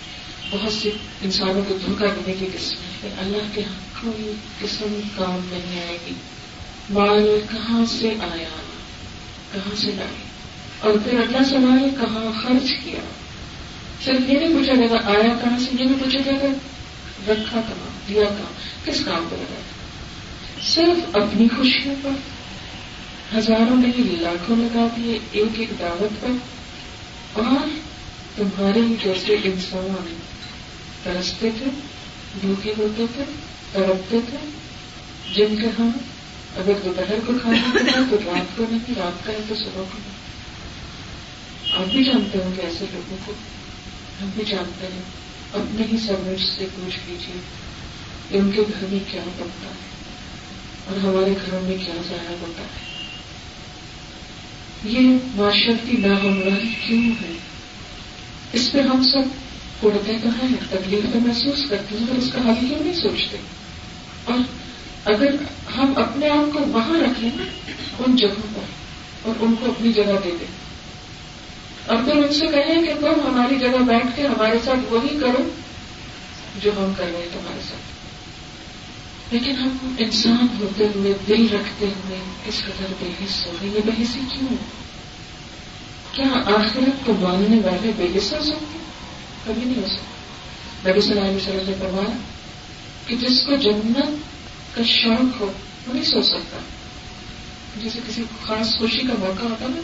[0.49, 0.89] بہت سی
[1.21, 5.97] انسانوں کو دھوکہ دینے کی قسم ہے اللہ کے ہاں کوئی قسم کام نہیں آئے
[6.07, 6.13] گی۔
[6.89, 8.55] مال کہاں سے آیا؟
[9.51, 10.15] کہاں سے لائے؟
[10.79, 12.99] اور پھر اللہ سوال کہاں خرچ کیا؟
[14.05, 16.47] صرف یہ نہیں پوچھا جائے گا آیا کہاں سے؟ یہ نہیں پوچھا جائے گا
[17.31, 19.61] رکھا کہاں، دیا کہاں، کس کام پہ لگا
[20.74, 22.09] صرف اپنی خوشیوں پر
[23.38, 26.29] ہزاروں نہیں، لاکھوں لگا دیے ایک ایک دعوت پر،
[27.33, 27.67] اور
[28.36, 30.17] تمہارے ہی جیسے انسان
[31.03, 31.65] ترستے تھے،
[32.41, 33.24] بھوکے ہوتے تھے،
[33.71, 34.38] تڑپتے تھے،
[35.33, 35.89] جن کے ہم
[36.57, 39.97] اگر دوپہر کو کھانا پڑا تو رات کو نہیں، رات کا ہے تو صبح کو
[39.97, 40.27] نہیں
[41.74, 43.31] آپ بھی جانتے ہوں گے ایسے لوگوں کو،
[44.21, 45.01] ہم بھی جانتے ہیں۔
[45.53, 47.39] اپنے ہی سروس سے پوچھ لیجیے
[48.29, 50.06] کہ ان کے گھر میں کیا بنتا ہے۔
[50.88, 52.98] اور ہمارے گھروں میں کیا ضائع ہوتا ہے؟
[54.84, 57.38] یہ معاشرتی ناہمواری کیوں ہے؟
[58.53, 59.22] اس پہ ہم سب
[59.84, 63.38] اڑتے تو ہیں، تکلیف تو محسوس کرتے ہیں اور اس کا حل کیوں نہیں سوچتے؟
[64.24, 64.38] اور
[65.06, 65.36] اگر
[65.77, 67.44] ہم اپنے آپ کو وہاں رکھیں نا،
[68.00, 68.63] ان جگہوں پر،
[69.22, 70.67] اور ان کو اپنی جگہ دے دیں۔
[71.86, 75.50] اور پھر ان سے کہیں کہ تم ہماری جگہ بیٹھ کے ہمارے ساتھ وہی کرو
[76.62, 77.87] جو ہم کر رہے ہیں تمہارے ساتھ۔
[79.31, 83.79] لیکن ہم انسان ہوتے ہوئے دل رکھتے ہوئے اس قدر بے حص ہو گئے، یہ
[83.85, 84.55] بحثی کیوں؟
[86.11, 88.77] کیا آخرت کو ماننے والے بے حص ہو سکتے؟
[89.45, 92.17] کبھی نہیں ہو سکتے۔ نبی صلی اللہ علیہ وسلم نے فرمایا
[93.05, 94.09] کہ جس کو جنت
[94.75, 95.51] کا شوق ہو،
[95.87, 96.57] وہ نہیں سو سکتا۔
[97.77, 99.81] جیسے کسی خاص خوشی کا موقع ہوتا نا،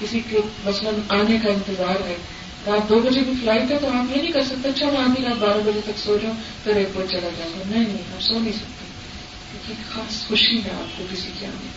[0.00, 2.16] کسی کے مثلاً آنے کا انتظار ہے،
[2.66, 5.24] رات دو بجے کی فلائٹ ہے تو آپ یہ نہیں کر سکتے اچھا میں آدھی
[5.24, 8.38] رات بارہ بجے تک سو جاؤں پھر ایک بار چلا جاؤں نہیں نہیں، آپ سو
[8.38, 8.85] نہیں سکتے۔
[9.66, 11.68] کیونکہ خاص خوشی ہے آپ کو کسی کے آنے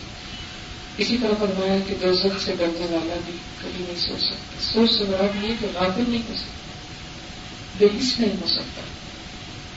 [0.98, 5.04] اسی طرح فرمایا کہ دو سے ڈرنے والا بھی کبھی نہیں سو سکتا۔ سوچ سے
[5.04, 6.76] بڑا بھی ہے کہ غافل نہیں ہو سکتا۔
[7.78, 8.82] بے حص نہیں ہو سکتا۔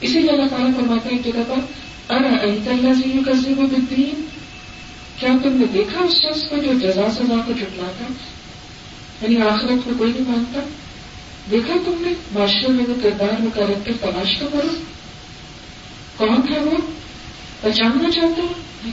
[0.01, 1.59] اسی لیے اللہ تعالیٰ فرماتے ہیں ایک جگہ پر
[2.13, 4.25] ارا اللہ جی کسی کو بدین
[5.19, 8.13] کیا تم نے دیکھا اس شخص کو جو جزا سزا کو جٹلاتا
[9.21, 10.59] یعنی آخرت کو کوئی نہیں مانتا؟
[11.51, 14.67] دیکھا تم نے معاشرے میں وہ کردار میں کریکٹر تلاش تو کرو۔
[16.17, 16.92] کون ہے وہ؟
[17.63, 18.47] پہچاننا چاہتے ہو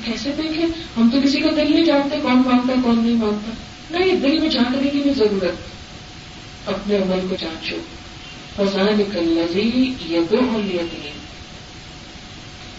[0.04, 3.50] کیسے دیکھیں؟ ہم تو کسی کا دل نہیں جانتے کون مانتا، کون نہیں مانتا۔
[3.98, 5.54] نہیں دل میں جاننے کی بھی ضرورت
[6.68, 7.76] اپنے عمل کو جانچو۔
[8.56, 9.42] فضان کل
[10.06, 11.18] یہ دو ہم یتیم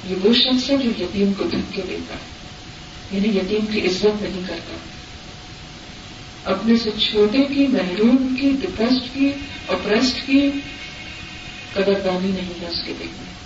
[0.10, 2.42] یہ وہ شخص ہے جو یتیم کو دھکے دیتا ہے۔
[3.12, 4.78] یعنی یتیم کی عزت نہیں کرتا۔
[6.52, 9.32] اپنے سے چھوٹے کی، محروم کی ڈپریسڈ کی
[9.68, 10.50] اپریسڈ کی
[11.74, 13.41] قدردانی نہیں ہے اس کے دیکھنے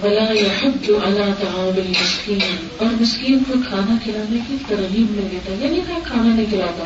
[0.00, 5.28] بلا یا حد جو اللہ تعاون مسکین اور مسکین کو کھانا کھلانے کی ترغیب نہیں
[5.32, 6.84] دیتا یعنی کہ کھانا نہیں کھلاتا۔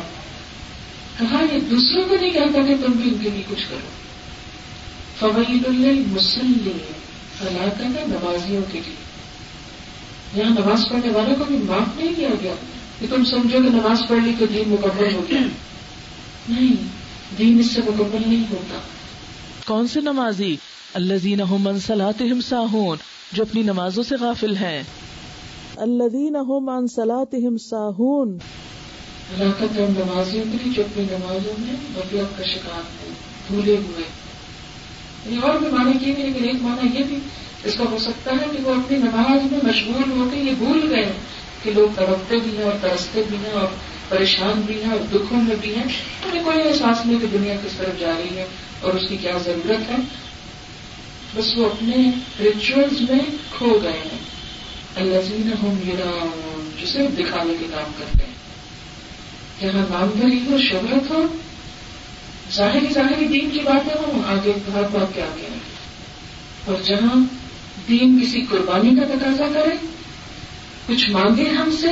[1.19, 3.89] کہا یہ دوسروں کو نہیں کہتا کہ تم بھی ان کے لیے کچھ کرو۔
[5.19, 6.53] فوائد اللہ مسلم
[7.41, 8.95] ہلاکت ہے نمازیوں کے لیے۔
[10.35, 12.53] یہاں نماز پڑھنے والوں کو بھی معاف نہیں کیا گیا
[12.99, 15.39] کہ تم سمجھو کہ نماز پڑھ لی تو دین مکمل ہو گیا۔
[16.49, 16.75] نہیں،
[17.37, 18.77] دین اس سے مکمل نہیں ہوتا۔
[19.65, 20.57] کون سے نمازی؟
[20.93, 22.97] اللہ زین منسلات ساہون
[23.33, 24.83] جو اپنی نمازوں سے غافل ہیں۔
[25.75, 28.37] اللہ دین منسلات ساہون۔
[29.31, 33.13] ہلاکت ہے نمازیوں کے لیے جو اپنی نمازوں میں مطلب کا شکار ہیں
[33.47, 34.03] بھولے ہوئے۔
[35.25, 37.19] یعنی اور بھی مانے کی نہیں لیکن ایک مانا یہ بھی
[37.63, 40.95] اس کا ہو سکتا ہے کہ وہ اپنی نماز میں مشغول ہو کے یہ بھول
[40.95, 41.11] گئے
[41.63, 43.67] کہ لوگ تڑپتے بھی ہیں اور ترستے بھی ہیں اور
[44.09, 45.83] پریشان بھی ہیں اور دکھوں میں بھی ہیں۔
[46.25, 48.45] انہیں کوئی احساس نہیں کہ دنیا کس طرف جا رہی ہے
[48.81, 50.30] اور اس کی کیا ضرورت ہے۔
[51.35, 53.19] بس وہ اپنے ریچولس میں
[53.57, 54.19] کھو گئے ہیں۔
[54.95, 56.25] اللہ زین ہوں میرا
[56.81, 58.33] جسے دکھانے کے کام کرتے ہیں۔
[59.61, 61.27] جہاں نامدری ہو شہرت ہو۔
[62.53, 65.47] ظاہری ظاہری دین کی باتیں ہوں، آگے بھاگ بھاگ کے آگے
[66.65, 67.15] اور جہاں
[67.87, 69.75] دین کسی قربانی کا تقاضا کرے،
[70.87, 71.87] کچھ مانگے ہم سے،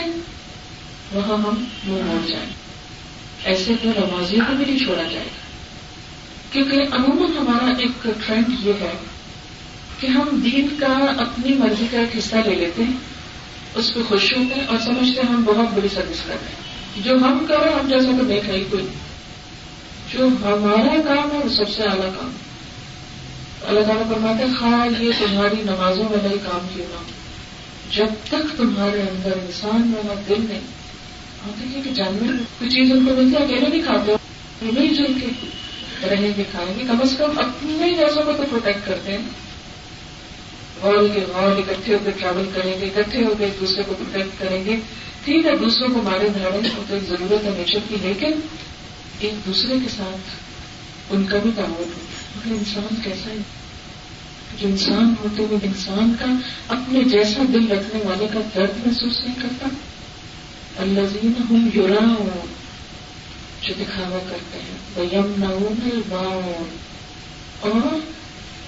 [1.13, 2.49] وہاں ہم منہ موڑ جائیں۔
[3.43, 5.47] ایسے تو نمازیوں کو بھی نہیں چھوڑا جائے گا۔
[6.52, 9.18] کیونکہ عموماً ہمارا ایک ٹرینڈ یہ ہے
[9.99, 12.93] کہ ہم دین کا اپنی مرضی کا ایک حصہ لے لیتے ہیں،
[13.75, 16.69] اس پہ خوش ہوتے ہیں اور سمجھتے ہیں ہم بہت بڑی سروس کر رہے ہیں۔
[17.03, 18.88] جو ہم کر رہے ہیں ہم جیسا تو دیکھ رہی کوئی
[20.13, 22.49] جو ہمارا کام ہے، وہ سب سے اعلیٰ کام ہے۔
[23.67, 27.19] اللہ تعالیٰ فرماتے ہیں، خواہ یہ تمہاری نمازوں میں نہیں کام کیوں نہ
[27.95, 30.59] جب تک تمہارے اندر انسان والا دل نہیں
[31.43, 34.12] آپ دیکھیے کہ جانور کوئی چیز ان کو ملتی ہے، اکیلے نہیں کھاتے
[34.62, 35.27] مل جل کے
[36.09, 39.48] رہیں گے، کھائیں گے۔ کم از کم اپنے جیسوں کو تو پروٹیکٹ کرتے ہیں۔
[40.82, 43.94] غور کے غور اکٹھے ہو کے ٹریول کریں گے، اکٹھے ہو کے ایک دوسرے کو
[43.94, 44.76] پروٹیکٹ کریں گے۔
[45.26, 48.32] ٹھیک ہے، دوسروں کو مارے دھاڑیں تو ایک ضرورت ہے نیچر کی، لیکن
[49.20, 50.30] ایک دوسرے کے ساتھ
[51.10, 53.38] ان کا بھی تعاون ہوتا ہے مگر انسان کیسا ہے؟
[54.58, 56.26] جو انسان ہوتے ہوئے انسان کا
[56.68, 59.68] اپنے جیسا دل رکھنے والے کا درد محسوس نہیں کرتا۔
[60.78, 62.26] اللہ زین ہوں یورا
[63.62, 65.46] جو دکھاوا کرتے ہیں۔ وہ یم نہ
[67.60, 68.00] اور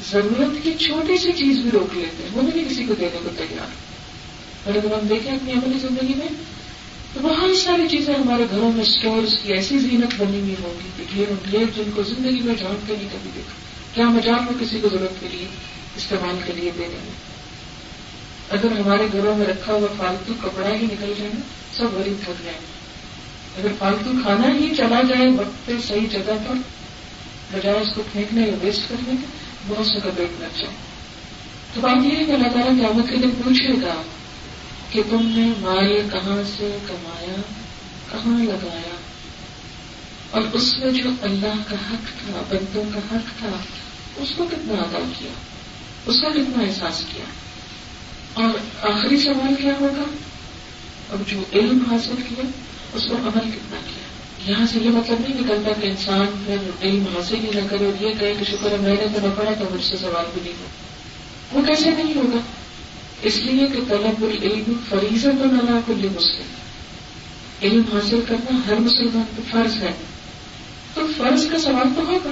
[0.09, 3.29] ضرورت کی چھوٹی سی چیز بھی روک لیتے ہیں۔ وہ بھی کسی کو دینے کو
[3.37, 3.67] تیار۔
[4.65, 6.27] اور اگر ہم دیکھیں اپنی عملی زندگی میں،
[7.13, 11.65] تو بہت ساری چیزیں ہمارے گھروں میں اسٹورس کی ایسی زینت بنی ہوئی ہوگی کہ
[11.75, 13.53] جن کو زندگی میں جانتے نہیں کبھی دیکھا۔
[13.93, 15.45] کیا مجال میں کسی کو ضرورت کے لیے
[15.97, 17.31] استعمال کے لیے دے دیں
[18.49, 21.41] اگر ہمارے گھروں میں رکھا ہوا فالتو کپڑا ہی نکل جائے گا
[21.73, 22.59] سب غریب تھک جائیں۔
[23.57, 26.53] اگر فالتو کھانا ہی چلا جائے وقت پہ صحیح جگہ پر،
[27.53, 30.65] بجائے اس کو پھینکنے یا ویسٹ کرنے کے۔ بہت سا کا بیٹ لگ
[31.73, 34.01] تو بات یہ ہے کہ اللہ تعالیٰ قیامت کے دن پوچھے گا
[34.89, 37.41] کہ تم نے مال کہاں سے کمایا،
[38.11, 38.95] کہاں لگایا؟
[40.31, 43.49] اور اس میں جو اللہ کا حق تھا، بندوں کا حق تھا،
[44.17, 45.31] اس کو کتنا ادا کیا؟
[46.05, 47.25] اس کا کتنا احساس کیا؟
[48.33, 48.49] اور
[48.81, 50.03] آخری سوال کیا ہوگا؟
[51.09, 52.43] اور جو علم حاصل کیا،
[52.93, 54.00] اس کو عمل کتنا کیا؟
[54.47, 58.03] یہاں سے یہ مطلب نہیں نکلتا کہ انسان پھر علم حاصل ہی نہ کرے اور
[58.03, 60.41] یہ کہے کہ شکر ہے میں نے تو نہ پڑھا تو مجھ سے سوال بھی
[60.43, 60.65] نہیں ہو۔
[61.51, 62.37] وہ کیسے نہیں ہوگا؟
[63.21, 66.53] اس لیے کہ طلب العلم فریضہ تو نہ کل مسلم۔
[67.63, 69.91] علم حاصل کرنا ہر مسلمان کو فرض ہے۔
[70.93, 72.29] تو فرض کا سوال تو ہوگا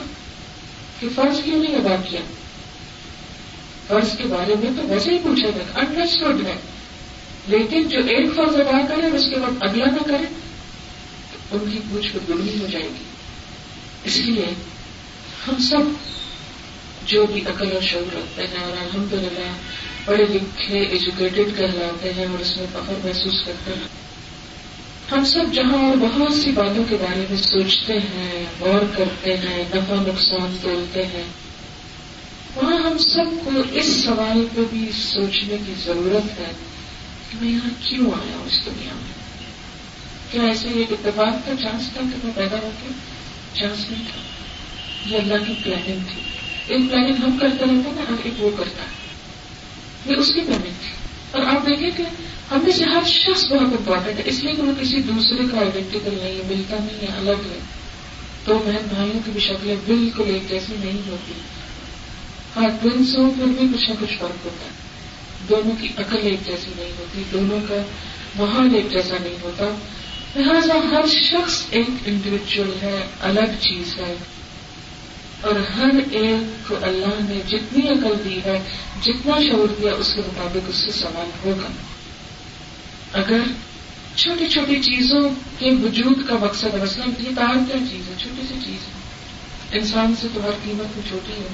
[1.00, 2.20] کہ فرض کیوں نہیں ادا کیا؟
[3.88, 6.56] فرض کے بارے میں تو ویسے ہی پوچھا گیا انڈرسٹوڈ ہے۔
[7.48, 10.49] لیکن جو ایک فرض ادا کرے، اس کے بعد اگلا نہ کرے
[11.52, 13.04] ان کی پوچھ کو گڑی ہو جائے گی۔
[14.04, 14.46] اس لیے
[15.48, 15.82] ہم سب
[17.06, 19.52] جو بھی عقل اور شعور رکھتے ہیں اور الحمد للہ
[20.06, 23.88] پڑھے لکھے ایجوکیٹڈ کہلاتے ہیں اور اس میں فخر محسوس کرتے ہیں،
[25.12, 29.64] ہم سب جہاں اور بہت سی باتوں کے بارے میں سوچتے ہیں، غور کرتے ہیں،
[29.76, 31.24] نفع نقصان تولتے ہیں،
[32.56, 36.52] وہاں ہم سب کو اس سوال پہ بھی سوچنے کی ضرورت ہے
[37.30, 39.19] کہ میں یہاں کیوں آیا ہوں اس دنیا میں؟
[40.32, 42.90] کیا ایسے ایک اتفاق کا چانس تھا کہ میں پیدا ہو کے
[43.54, 44.22] چانس نہیں تھا
[45.10, 46.22] یہ اللہ کی پلاننگ تھی۔
[46.68, 49.10] ایک پلاننگ ہم کرتے رہتے نا اور ایک وہ کرتا ہے۔
[50.06, 50.92] یہ اس کی پلاننگ تھی۔
[51.32, 52.04] اور آپ دیکھیں کہ
[52.52, 55.60] ہم میں سے ہر شخص بہت امپورٹنٹ ہے۔ اس لیے کہ وہ کسی دوسرے کا
[55.60, 57.60] آئیڈینٹیکل نہیں ہے، ملتا نہیں ہے، الگ ہے۔
[58.44, 61.34] تو بہن بھائیوں کی بھی شکلیں بالکل ایک جیسی نہیں ہوتی۔
[62.56, 64.72] ہاں ٹوینس ہو پھر بھی کچھ نہ کچھ فرق ہوتا ہے۔
[65.50, 67.76] دونوں کی عقل ایک جیسی نہیں ہوتی، دونوں کا
[68.36, 69.66] ماحول ایک جیسا نہیں ہوتا۔
[70.36, 74.16] لہٰذا ہر شخص ایک انڈیویجل ہے، الگ چیز ہے۔
[75.42, 78.60] اور ہر ایک کو اللہ نے جتنی عقل دی ہے،
[79.04, 81.68] جتنا شعور دیا، اس کے مطابق اس سے سوال ہوگا۔
[83.14, 83.38] اگر
[84.16, 88.42] چھوٹی چھوٹی چیزوں کے وجود کا مقصد ہے مثلاً یہ تار کیا چیز ہے، چھوٹی
[88.48, 89.00] سی چیز ہے۔
[89.78, 91.48] انسان سے تو ہر قیمت میں چھوٹی ہے۔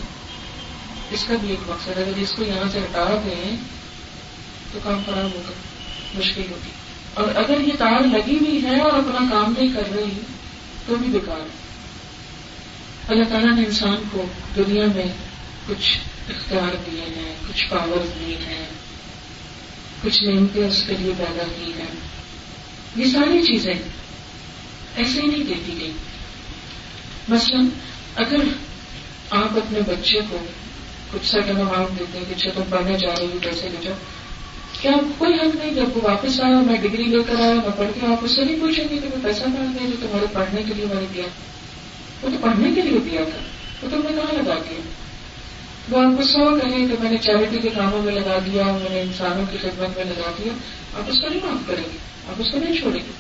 [1.12, 3.56] اس کا بھی ایک مقصد ہے۔ اگر اس کو یہاں سے ہٹا دیں،
[4.74, 5.52] تو کام خراب ہوگا،
[6.16, 6.85] مشکل ہوگی۔
[7.16, 10.22] اور اگر یہ تار لگی ہوئی ہے اور اپنا کام نہیں کر رہی،
[10.86, 11.66] تو بھی بیکار ہے۔
[13.08, 14.26] اللہ تعالیٰ نے انسان کو
[14.56, 15.06] دنیا میں
[15.68, 15.98] کچھ
[16.30, 18.66] اختیار دیے ہیں، کچھ پاور دیے ہیں،
[20.04, 21.96] کچھ نعمتیں اس کے لیے پیدا کی ہیں۔
[22.96, 23.74] یہ ساری چیزیں
[24.96, 25.92] ایسے ہی نہیں دیتی گئی۔
[27.30, 27.60] مثلا
[28.16, 28.38] اگر
[29.30, 30.38] آپ اپنے بچے کو
[31.12, 33.94] کچھ سٹن اماؤنٹ دیتے ہیں کہ اچھا تم پڑھنے جا رہی ہو پیسے لے جاؤ۔
[34.86, 37.88] کیا کوئی حق نہیں؟ جب وہ واپس آیا، میں ڈگری لے کر آیا، میں پڑھ
[38.00, 40.64] کے آپ اس سے نہیں پوچھیں گے کہ میں پیسہ پڑھ دیا جو تمہارے پڑھنے
[40.68, 41.24] کے لیے میں نے دیا۔
[42.22, 43.40] وہ تو پڑھنے کے لیے دیا تھا۔
[43.84, 44.80] وہ تم نے کہاں لگا دیا
[45.90, 48.90] وہ آپ کو سو کہیں کہ میں نے چیریٹی کے کاموں میں لگا دیا، میں
[48.90, 50.54] نے انسانوں کی خدمت میں لگا دیا۔
[50.94, 51.98] آپ اس کو نہیں معاف کریں گے،
[52.30, 53.12] آپ اس کو نہیں چھوڑیں گے۔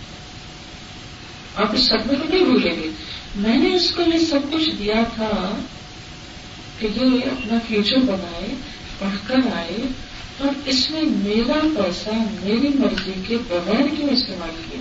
[1.56, 2.90] آپ اس صدمے کو نہیں بھولیں گے۔
[3.36, 5.56] میں نے اس کو یہ سب کچھ دیا تھا
[6.80, 8.54] کہ یہ اپنا فیوچر بنائے،
[9.00, 9.78] پڑھ کر آئے
[10.40, 12.10] اور اس میں میرا پیسہ
[12.44, 14.80] میری مرضی کے بغیر کیوں استعمال کیا؟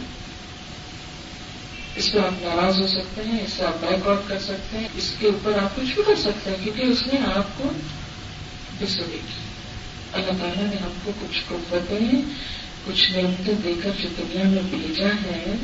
[1.97, 4.89] اس پہ آپ ناراض ہو سکتے ہیں، اس سے آپ بیک آؤٹ کر سکتے ہیں،
[4.95, 7.71] اس کے اوپر آپ کچھ بھی کر سکتے ہیں، کیونکہ اس نے آپ کو
[8.79, 9.43] ڈسوبے کی
[10.13, 12.23] اللہ تعالیٰ نے ہم کو کچھ قوتیں
[12.87, 15.55] کچھ نعمتیں دے کر جو دنیا میں بھیجا ہے،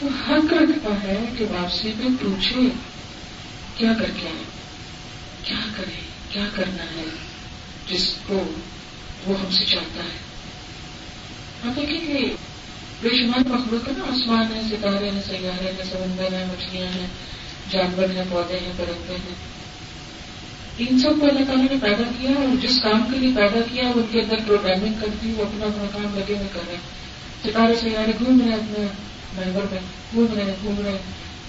[0.00, 2.60] تو حق رکھتا ہے کہ واپسی میں پوچھے،
[3.74, 4.44] کیا کر کے آئے؟
[5.42, 7.04] کیا کرے؟ کیا کرنا ہے؟
[7.88, 8.44] جس کو
[9.26, 10.26] وہ ہم سے چاہتا ہے۔
[11.64, 12.32] ہم دیکھیں کہ
[13.02, 17.06] بے شمار مخلوق ہے نا، آسمان ہے، ستارے ہیں، سیارے ہیں، سمندر ہیں، مچھلیاں ہیں،
[17.70, 19.56] جانور ہیں، پودے ہیں پرندے ہیں۔
[20.78, 23.88] ان سب کو اللہ تعالیٰ نے پیدا کیا اور جس کام کے لیے پیدا کیا
[23.88, 26.80] ان کے اندر پروگرامنگ کر دی وہ اپنا اپنا کام لگے ہوئے کر رہے ہیں۔
[27.44, 28.86] ستارے، سیارے گھوم رہے ہیں، اپنے
[29.36, 29.80] ممبر میں
[30.14, 30.98] گھوم رہے ہیں، گھوم رہے ہیں۔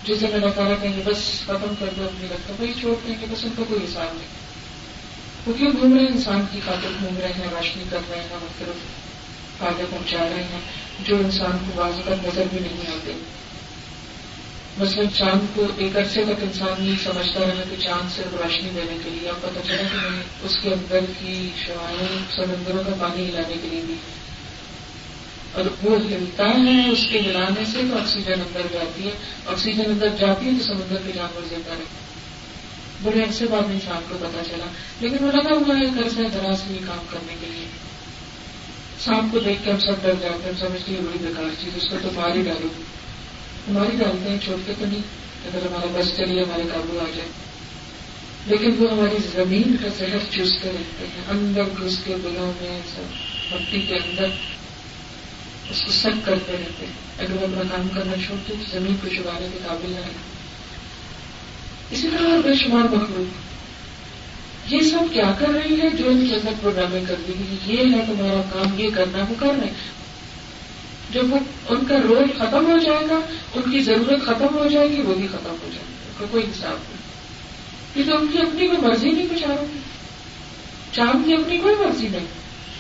[0.04, 3.16] جس دن اللہ تعالیٰ کہیں گے، بس ختم کر دو اپنی رکھتا وہی چھوڑ دیں
[3.22, 4.47] گے بس ان کا کوئی حساب نہیں۔
[5.48, 8.28] وہ کیوں گھوم رہے ہیں انسان کی خاطر گھوم رہے ہیں، روشنی کر رہے ہیں
[8.34, 8.76] مختلف
[9.58, 10.60] فائدے پہنچا رہے ہیں
[11.00, 13.12] جو انسان کو بعض کا نظر بھی نہیں آتے۔
[14.78, 18.98] مثلاً چاند کو ایک عرصے تک انسان نہیں سمجھتا رہا کہ چاند صرف روشنی دینے
[19.04, 23.30] کے لیے، اب پتہ چلا کہ نہیں اس کے اندر کی شوائیں سمندروں کا پانی
[23.30, 23.96] ہلانے کے لیے بھی۔
[25.54, 29.12] اور وہ ہلتا ہے اس کے ہلانے سے تو آکسیجن اندر جاتی ہے۔
[29.46, 32.07] آکسیجن اندر جاتی ہے تو سمندر کے جانور دیتا رہے
[33.04, 34.66] بڑے عرصے بعد انسان کو پتا چلا۔
[35.00, 37.66] لیکن وہ لگا ہوا ہے عرصہ دراز میں کام کرنے کے لیے۔
[39.06, 41.74] شام کو دیکھ کے ہم سب ڈر جاتے ہیں، ہم سمجھتے ہیں بڑی بیکار چیز
[41.76, 42.68] اس کو تو مار ہی ڈالو۔
[43.70, 45.02] ہماری ڈالتے ہیں چھوٹتے تو نہیں،
[45.46, 47.30] اگر ہمارا بس چلیے ہمارے قابو آ جائے۔
[48.46, 53.02] لیکن وہ ہماری زمین کا زہر چوستے رہتے ہیں، اندر گھس کے دلوں میں، سب
[53.54, 54.28] مٹی کے اندر۔
[55.70, 59.08] اس کو سب کرتے رہتے ہیں۔ اگر وہ اپنا کام کرنا چھوڑتے تو زمین کو
[59.08, 60.37] چبانے کے قابل نہ رہے۔
[61.92, 63.48] اسی طرح اور بے شمار مخلوق
[64.74, 67.34] یہ سب کیا کر رہی ہے جو ان کے اندر پروگرامنگ کر دی
[67.66, 69.70] یہ ہے تمہارا کام، یہ کرنا وہ کر رہے
[71.12, 73.20] جب وہ ان کا رول ختم ہو جائے گا،
[73.56, 76.26] ان کی ضرورت ختم ہو جائے گی، وہ بھی ختم ہو جائے گا۔ ان کا
[76.32, 77.08] کوئی حساب نہیں۔
[77.94, 79.80] کیونکہ ان کی اپنی کوئی مرضی نہیں کچھ گی۔
[80.92, 82.26] چاند کی اپنی کوئی مرضی نہیں۔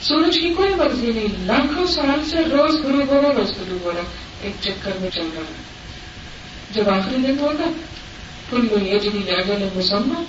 [0.02, 3.91] سورج کی کوئی مرضی نہیں۔ لاکھوں سال سے روز گرو ہو رہا روز گرو ہو
[3.96, 4.04] رہا
[4.41, 5.63] ایک چکر میں چل رہا ہے۔
[6.72, 7.72] جب آخری دن ہوگا
[8.49, 10.23] کل وہ یہ جنی لے مسمہ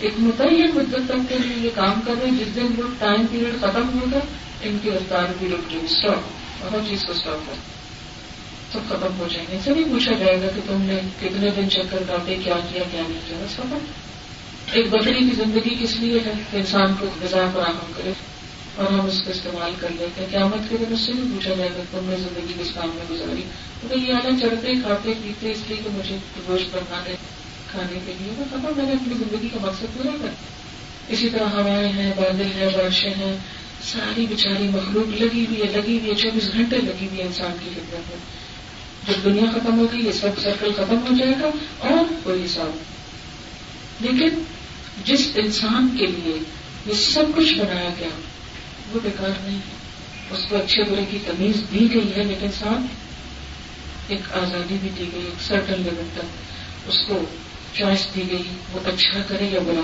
[0.00, 3.26] ایک متعین مدت تک کے لیے یہ کام کر رہے ہیں، جس دن وہ ٹائم
[3.30, 4.18] پیریڈ ختم ہوگا،
[4.62, 6.20] ان کی رفتار بھی رک گئی۔ اسٹاپ
[6.62, 7.54] اور ہر چیز کو اسٹاپ کر
[8.72, 11.70] سب ختم ہو جائیں گے۔ سے نہیں پوچھا جائے گا کہ تم نے کتنے دن
[11.70, 13.78] چکر کاٹے، کیا کیا کیا نہیں کیا؟ بس ختم۔
[14.72, 18.12] ایک بکری کی زندگی کس لیے ہے؟ کہ انسان کو غذا فراہم کرے
[18.74, 21.54] اور ہم اس کو استعمال کر لیتے ہیں قیامت کے دن اس سے بھی پوچھا
[21.54, 23.42] جائے گا تم نے زندگی کس کام میں گزاری؟
[23.88, 26.16] تو یہ آنا چڑھتے، کھاتے، پیتے، اس لیے کہ مجھے
[26.48, 27.14] گوشت بنانے
[27.72, 28.44] کھانے کے لیے۔ وہ
[28.76, 30.28] میں نے اپنی زندگی کا مقصد پورا کر
[31.08, 33.36] اسی طرح ہوائیں ہیں، بادل ہیں بارشیں ہیں،
[33.82, 37.56] ساری بیچاری مخلوق لگی ہوئی ہے، لگی ہوئی ہے، چوبیس گھنٹے لگی ہوئی ہے انسان
[37.64, 38.48] کی خدمت میں۔
[39.06, 42.70] جب دنیا ختم ہوگی یہ سب سرکل ختم ہو جائے گا اور کوئی حساب
[44.00, 44.42] لیکن
[45.04, 46.38] جس انسان کے لیے
[46.86, 48.08] یہ سب کچھ بنایا گیا،
[48.92, 49.76] وہ بیکار نہیں ہے۔
[50.30, 52.82] اس کو اچھے برے کی تمیز دی گئی ہے، لیکن ساتھ
[54.08, 56.24] ایک آزادی بھی دی گئی، ایک سرٹن لیول تک
[56.86, 57.24] اس کو
[57.74, 59.80] چوائس دی گئی؟ وہ اچھا کرے یا برا؟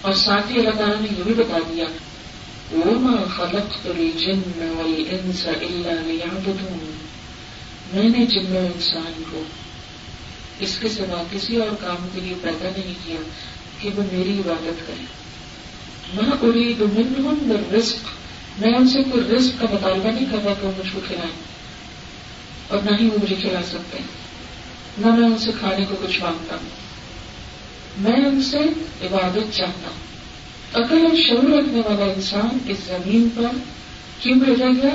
[0.00, 1.84] اور ساتھ ہی اللہ تعالیٰ نے یہ بھی بتا دیا،
[2.72, 6.96] وما خلقت الجن والانس الا ليعبدون۔
[7.92, 9.42] میں نے جن و انسان کو
[10.60, 13.16] اس کے سوا کسی اور کام کے لیے پیدا نہیں کیا
[13.80, 15.04] کہ وہ میری عبادت کرے۔
[16.14, 18.08] میں اريد منهم بالرزق
[18.58, 21.36] میں ان سے کوئی رزق کا مطالبہ نہیں کر رہا کہ وہ مجھ کو کھلائیں،
[22.68, 24.06] اور نہ ہی وہ مجھے کھلا سکتے۔ ہیں
[24.98, 26.85] نہ میں ان سے کھانے کو کچھ مانگتا ہوں۔
[27.98, 28.58] میں ان سے
[29.02, 30.06] عبادت چاہتا ہوں۔
[30.74, 33.56] عقل اور شعور رکھنے والا انسان اس زمین پر
[34.20, 34.94] کیوں بھیجا گیا؟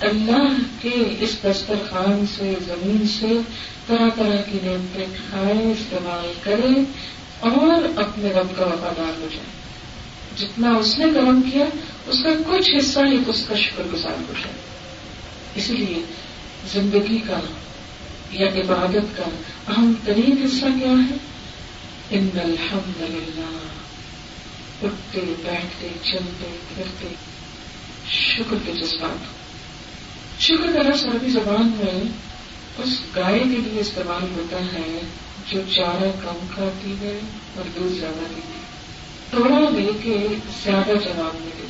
[0.00, 3.26] اللہ کے اس دسترخوان سے، زمین سے
[3.86, 6.80] طرح طرح کی نعمتیں کھائے، استعمال کرے
[7.40, 9.62] اور اپنے رب کا وفادار ہو جائے۔
[10.36, 11.64] جتنا اس نے کرم کیا،
[12.06, 14.54] اس کا کچھ حصہ ہی اس کا شکر گزار ہو جائے۔
[15.54, 16.02] اسی لیے
[16.72, 17.40] زندگی کا
[18.30, 19.28] یا عبادت کا
[19.68, 21.31] اہم ترین حصہ کیا ہے؟
[22.14, 23.58] ان الحمد للہ
[24.82, 27.08] اٹھتے بیٹھتے چلتے پھرتے.
[28.08, 29.42] شکر کے جذبات.
[30.42, 32.04] شکر کا لفظ عربی زبان میں
[32.78, 35.00] اس گائے کے لیے استعمال ہوتا ہے
[35.48, 37.18] جو چارہ کم کھاتی ہے
[37.56, 38.62] اور دودھ زیادہ دیتی ہے.
[39.30, 40.26] تھوڑا لے کے
[40.64, 41.66] زیادہ جواب ملے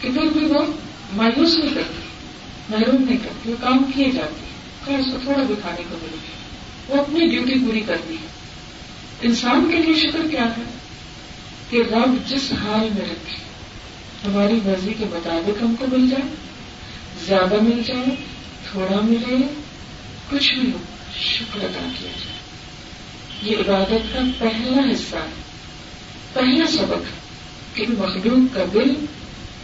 [0.00, 0.62] کہ بھی وہ
[1.12, 2.02] مایوس نہیں کرتی.
[2.68, 3.50] محروم نہیں کرتی.
[3.50, 5.00] وہ کام کیے جاتی ہے.
[5.00, 6.16] اس کو تھوڑا بھی کھانے کو ملے.
[6.88, 8.31] وہ اپنی ڈیوٹی پوری کرتی ہے.
[9.22, 10.62] انسان کے لیے شکر کیا ہے؟
[11.70, 13.36] کہ رب جس حال میں رکھے،
[14.26, 16.34] ہماری مرضی کے مطابق ہم کو مل جائے،
[17.26, 18.16] زیادہ مل جائے،
[18.70, 19.36] تھوڑا ملے،
[20.30, 20.78] کچھ بھی ہو،
[21.20, 22.38] شکر ادا کیا جائے۔
[23.42, 25.42] یہ عبادت کا پہلا حصہ ہے،
[26.32, 27.02] پہلا سبق
[27.76, 29.06] کہ مخلوق کا دل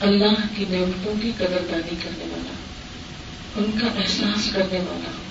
[0.00, 2.52] اللہ کی نعمتوں کی قدردانی کرنے والا،
[3.56, 5.22] ان کا احساس کرنے والا ہو۔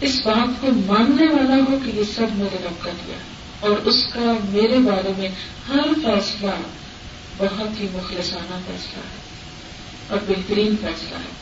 [0.00, 3.70] اس بات کو ماننے والا ہو کہ یہ سب میرے رب کا دیا ہے۔ اور
[3.70, 5.28] اس کا میرے بارے میں
[5.68, 6.50] ہر فیصلہ
[7.36, 9.20] بہت ہی مخلصانہ فیصلہ ہے
[10.08, 11.40] اور بہترین فیصلہ ہے۔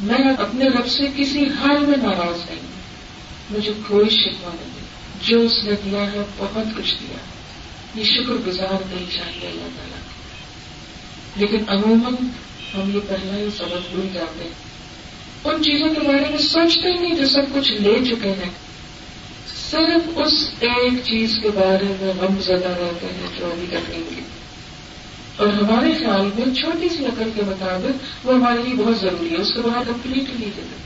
[0.00, 2.74] میں اپنے رب سے کسی حال میں ناراض نہیں ہوں۔
[3.50, 4.84] مجھے کوئی شکوا نہیں
[5.22, 7.16] جو اس نے دیا ہے، بہت کچھ دیا
[7.94, 9.98] یہ شکر گزار دل چاہیے اللہ تعالیٰ
[11.36, 12.14] لیکن عموماً
[12.74, 14.50] ہم یہ پہلا ہی سبق بھول جاتے ہیں۔
[15.44, 18.50] ان چیزوں کے بارے میں سوچتے ہی نہیں جو سب کچھ لے چکے ہیں۔
[19.74, 24.02] صرف اس ایک چیز کے بارے میں غم زدہ رہتے ہیں جو ابھی تک نہیں
[24.10, 24.22] ملی
[25.36, 29.36] اور ہمارے خیال میں چھوٹی سی عقل کے مطابق وہ ہمارے لیے بہت ضروری ہے،
[29.36, 30.76] اس کے بعد کمپلیٹ ہی نہیں دیتے۔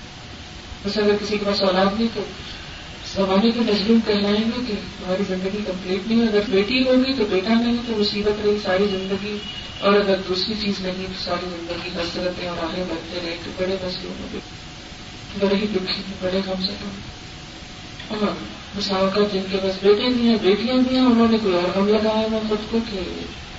[0.84, 2.20] بس اگر کسی کے پاس اولاد نہیں تو
[3.16, 7.24] زمانے کے مظلوم کہلائیں گے کہ ہماری زندگی کمپلیٹ نہیں ہے۔ اگر بیٹی ہوگی تو
[7.30, 9.38] بیٹا نہیں، تو مصیبت رہی ساری زندگی۔
[9.80, 13.76] اور اگر دوسری چیز نہیں تو ساری زندگی حسرتیں اور آگے بڑھتے رہے تو بڑے
[13.84, 14.40] مظلوم ہو گئے
[15.38, 16.72] بڑے ہی دکھی بڑے کم سے
[18.08, 18.26] کم
[18.68, 21.78] اور مساوقات جن کے پاس بیٹے بھی ہیں، بیٹیاں بھی ہیں، انہوں نے کوئی اور
[21.78, 22.98] غم لگایا ہوا خود کو کہ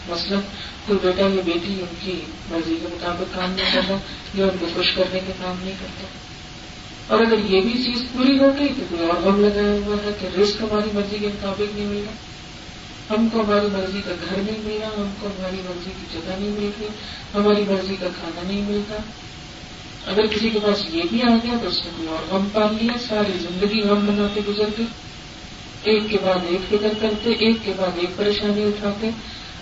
[0.10, 0.40] مثلاً
[0.88, 2.20] کوئی بیٹا یا بیٹی ان کی
[2.52, 3.94] مرضی کے مطابق کام نہیں کرتا
[4.34, 6.08] یا ان کو خوش کرنے کے کام نہیں کرتا۔
[7.08, 10.12] اور اگر یہ بھی چیز پوری ہو گئی تو کوئی اور غم لگایا ہوا ہے
[10.20, 12.14] کہ رسک ہماری مرضی کے مطابق نہیں مل رہا۔
[13.14, 16.36] ہم کو ہماری مرضی کا گھر نہیں مل رہا، ہم کو ہماری مرضی کی جگہ
[16.40, 16.88] نہیں مل رہی،
[17.34, 18.96] ہماری مرضی کا کھانا نہیں ملتا
[20.06, 22.76] اگر کسی کے پاس یہ بھی آ گیا تو اس نے کوئی اور غم پال
[22.82, 24.86] لیا، ساری زندگی غم بناتے گزر گئی
[25.84, 29.10] ایک کے بعد ایک فکر کرتے، ایک کے بعد ایک پریشانی اٹھاتے۔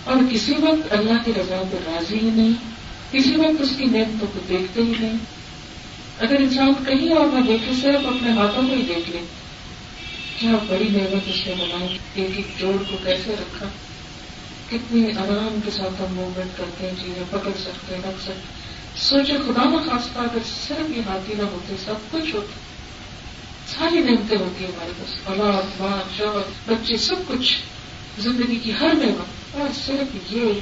[0.04, 2.52] اور کسی وقت اللہ کی رضا پہ راضی ہی نہیں،
[3.12, 5.18] کسی وقت اس کی نعمتوں کو دیکھتے ہی نہیں۔
[6.18, 9.18] اگر انسان کہیں اور نہ دیکھے، صرف اپنے ہاتھوں کو ہی دیکھ لے۔
[10.38, 13.66] کیا بڑی نعمت اس نے بنائی، ایک ایک جوڑ کو کیسے رکھا؟
[14.70, 18.57] کتنی آرام کے ساتھ ہم موومنٹ کرتے ہیں، چیزیں پکڑ سکتے ہیں، رکھ سکتے
[18.98, 22.54] سوچے خدا نہ خاص اگر صرف یہ ہاتھی نہ ہوتے، سب کچھ ہوتا۔
[23.66, 27.56] ساری نعمتیں ہوتی ہیں ہمارے پاس، اولاد، ماں شوہر بچے، سب کچھ۔
[28.18, 30.52] زندگی کی ہر نعمت۔ اور صرف یہ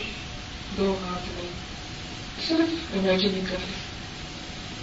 [0.76, 1.50] دو ہاتھ نہیں،
[2.48, 3.86] صرف امیجن کر لیں۔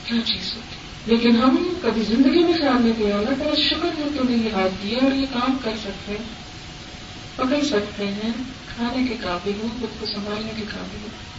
[0.06, 4.08] کیا چیز ہوتی؟ لیکن ہم کبھی زندگی میں خیال نہیں کیا، اللہ تعالیٰ شکر ہے
[4.18, 6.26] تو یہ ہاتھ دیا اور یہ کام کر سکتے ہیں۔
[7.36, 8.30] پکڑ سکتے ہیں،
[8.76, 11.33] کھانے کے قابل ہوں، خود کو سنبھالنے کے قابل ہوں۔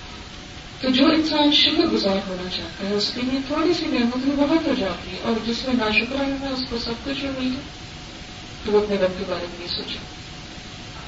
[0.85, 4.37] تو جو انسان شکر گزار ہونا چاہتا ہے، اس کے لیے تھوڑی سی نعمت میں
[4.37, 7.61] بہت ہو جاتی ہے، اور جس میں ناشکرا ہے اس کو سب کچھ مل گیا
[8.65, 10.01] تو وہ اپنے رب کے بارے میں نہیں سوچا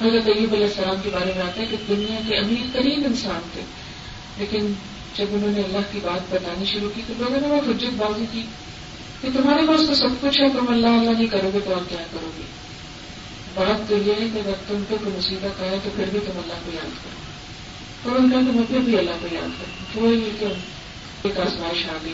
[0.05, 3.39] حضرت عیب علیہ السلام کے بارے میں آتا ہے کہ دنیا کے امیر ترین انسان
[3.53, 3.61] تھے۔
[4.37, 4.73] لیکن
[5.15, 8.25] جب انہوں نے اللہ کی بات بتانی شروع کی تو لوگوں نے بہت حجت بازی
[8.31, 8.41] کی
[9.21, 11.81] کہ تمہارے پاس تو سب کچھ ہے، تم اللہ اللہ نہیں کرو گے تو اور
[11.89, 12.43] کیا کرو گے؟
[13.53, 16.37] بات تو یہ ہے کہ اگر تم پہ کوئی مصیبت آئے تو پھر بھی تم
[16.37, 17.26] اللہ کو یاد کرو۔
[18.03, 20.57] تو ان کا کہ میں پھر بھی اللہ کو یاد کروں وہ یہ کہ مطلب
[21.23, 22.13] ایک آزمائش آ گئی۔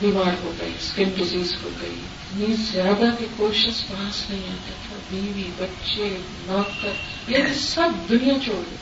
[0.00, 4.96] بیمار ہو گئی اسکن ڈیزیز ہو گئی۔ اتنی زیادہ کی کوشش پاس نہیں آتا تھا
[5.10, 6.90] بیوی، بچے نوکر
[7.28, 8.76] یہ یعنی سب دنیا چھوڑ گئی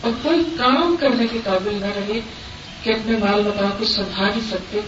[0.00, 2.20] اور کوئی کام کرنے کے قابل نہ رہے
[2.82, 4.80] کہ اپنے مال بتا کو سنبھال ہی سکتے۔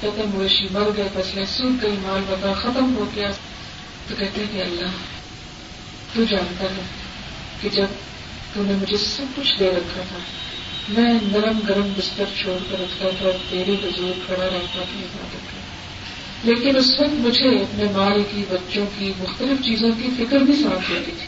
[0.00, 3.30] کہتے مویشی مر گئے فصلیں سوکھ گئی، مال بتا ختم ہو گیا۔
[4.08, 4.86] تو کہتے کہ اللہ،
[6.14, 6.82] تو جانتا ہے
[7.60, 7.86] کہ جب
[8.54, 10.18] تو نے مجھے سب کچھ دے رکھا تھا۔
[10.88, 15.58] میں نرم گرم بستر چھوڑ کر رکھتا تھا، تیری بزرگ کھڑا رہتا تھا عبادت کا
[16.42, 20.90] لیکن اس وقت مجھے اپنے مال کی، بچوں کی، مختلف چیزوں کی فکر بھی ساتھ
[20.90, 21.26] دیتی تھی۔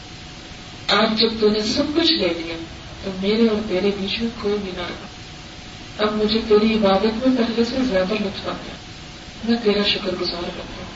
[0.87, 2.55] آج جب تو نے سب کچھ لے لیا،
[3.03, 5.07] تو میرے اور تیرے بیچ میں کوئی بھی نہ۔ رہا
[5.97, 8.51] اب مجھے تیری عبادت میں پہلے سے زیادہ لطف آ
[9.43, 10.91] میں تیرا شکر گزار کرتا ہوں۔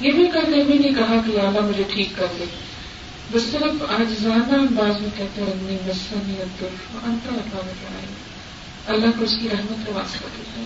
[0.00, 2.44] یہ بھی کرنے بھی نہیں کہا کہ آلہ مجھے ٹھیک کر دے۔
[3.32, 8.06] بس صرف آج زیادہ انداز میں کہتے ہیں امی مسنی عبدالف انتر اللہ میں
[8.86, 10.64] اللہ کو اس کی رحمت کا واسطہ دیتا ہے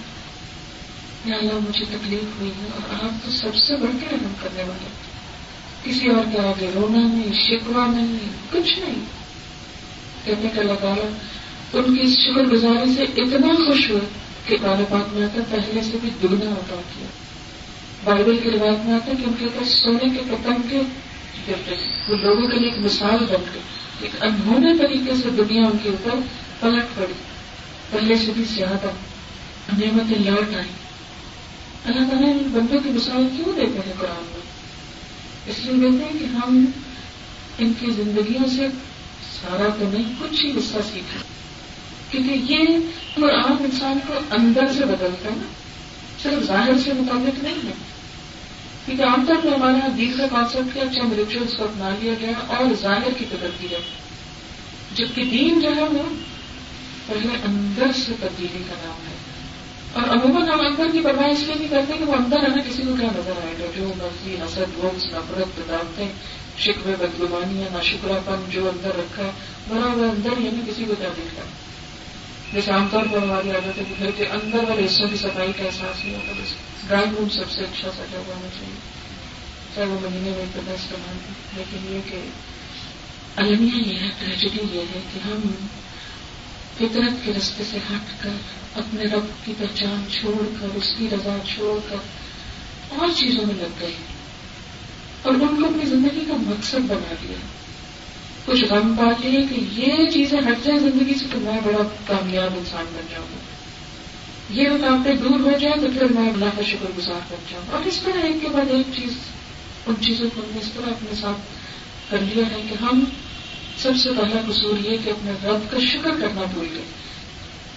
[1.24, 4.62] یا اللہ، مجھے تکلیف ہوئی ہے اور آپ تو سب سے بڑھ کے رحم کرنے
[4.62, 4.88] والے
[5.84, 9.04] کسی اور کے آگے رونا نہیں شکوا نہیں، کچھ نہیں۔
[10.24, 11.10] کہنے کا اللہ تعالیٰ
[11.72, 14.00] ان کی اس شکر گزاری سے اتنا خوش ہوئے
[14.46, 17.06] کہ بال پاک میں آتا پہلے سے بھی دگنا عطا کیا۔
[18.04, 20.80] بائبل کی روایت میں آتا کہ ان کے پاس سونے کے پتنگ کے
[22.08, 23.62] وہ لوگوں کے لیے ایک مثال بن گئی۔
[24.00, 26.14] ایک انہونے طریقے سے دنیا ان کے اوپر
[26.60, 27.12] پلٹ پڑی۔
[27.90, 28.86] پہلے سے بھی زیادہ
[29.78, 30.68] نعمتیں لوٹ آئی
[31.84, 34.40] اللہ تعالیٰ ان بندوں کی مثال کیوں دیتے ہیں قرآن میں؟
[35.46, 36.64] اس لیے کہتے ہیں کہ ہم
[37.58, 38.66] ان کی زندگیوں سے
[39.40, 41.20] سارا تو نہیں، کچھ ہی حصہ سیکھا
[42.10, 42.66] کیونکہ یہ
[43.14, 45.46] قرآن انسان کو اندر سے بدلتا ہے نا،
[46.22, 47.97] صرف ظاہر سے مطابق نہیں ہے۔
[48.88, 52.12] کیونکہ عام طور پر ہمارے یہاں دین کا کانسیپٹ کیا چند ریچولس کو اپنا لیا
[52.20, 53.80] گیا اور ظاہر کی تبدیلی۔ ہے
[54.94, 56.02] جبکہ دین جو ہے وہ
[57.06, 59.18] پہلے اندر سے تبدیلی کا نام ہے۔
[59.92, 62.62] اور عموماً ہم اندر کی پرواہ اس لیے نہیں کرتے کہ وہ اندر ہے نا
[62.62, 66.08] کسی کو کیا نظر آئے گا جو مرضی، حسد بوکس نفرت دعوتیں
[66.58, 69.30] شکوے، بدگمانیاں نہ شکرا پن جو اندر رکھا ہے
[69.68, 71.50] بڑا ہوا اندر ہی کسی کو کیا دیکھتا ہے۔
[72.52, 75.52] جیسے عام طور پر ہماری عادت ہے کہ گھر کے اندر والے حصوں کی صفائی
[75.56, 76.32] کا احساس نہیں ہوتا۔
[76.88, 78.74] بس ڈرائنگ روم سب سے اچھا سجا ہوا ہونا چاہیے۔
[79.74, 81.16] چاہے وہ مہینے میں ایک دس استعمال
[81.56, 82.22] لیکن یہ کہ
[83.36, 85.40] المیہ یہ ہے ٹریجڈی یہ ہے کہ ہم
[86.74, 88.30] فطرت کے رستے سے ہٹ کر
[88.74, 91.96] اپنے رب کی پہچان چھوڑ کر، اس کی رضا چھوڑ کر
[92.88, 93.92] اور چیزوں میں لگ گئے۔
[95.22, 97.36] اور ان کو اپنی زندگی کا مقصد بنا دیا۔
[98.44, 102.58] کچھ غم پا لیے کہ یہ چیزیں ہٹ جائیں، زندگی سے تو میں بڑا کامیاب
[102.58, 103.47] انسان بن جاؤں۔ گا
[104.50, 107.86] یہ رکاوٹیں دور ہو جائیں تو پھر میں اللہ کا شکر گزار بن جاؤں اور
[107.86, 109.12] اس طرح ایک کے بعد ایک چیز،
[109.86, 111.40] ان چیزوں کو ہم نے اس طرح اپنے ساتھ
[112.10, 113.04] کر لیا ہے کہ ہم
[113.78, 116.82] سب سے پہلا قصور یہ کہ اپنے رب کا شکر کرنا بھول گئے۔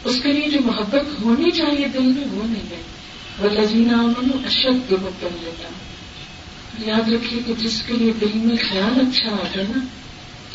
[0.03, 2.81] اس کے لیے جو محبت ہونی چاہیے دل میں، وہ نہیں ہے۔
[3.39, 5.67] وہ لذینہ انہوں نے اشد کر لیتا
[6.85, 9.85] یاد رکھیے کہ جس کے لیے دل میں خیال اچھا آ جائے نا،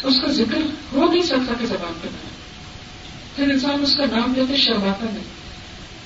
[0.02, 0.58] اس کا ذکر
[0.92, 2.28] ہو نہیں سکتا کہ زبان پہ نہ۔
[3.36, 5.45] پھر انسان اس کا نام لیتے شرماتا نہیں۔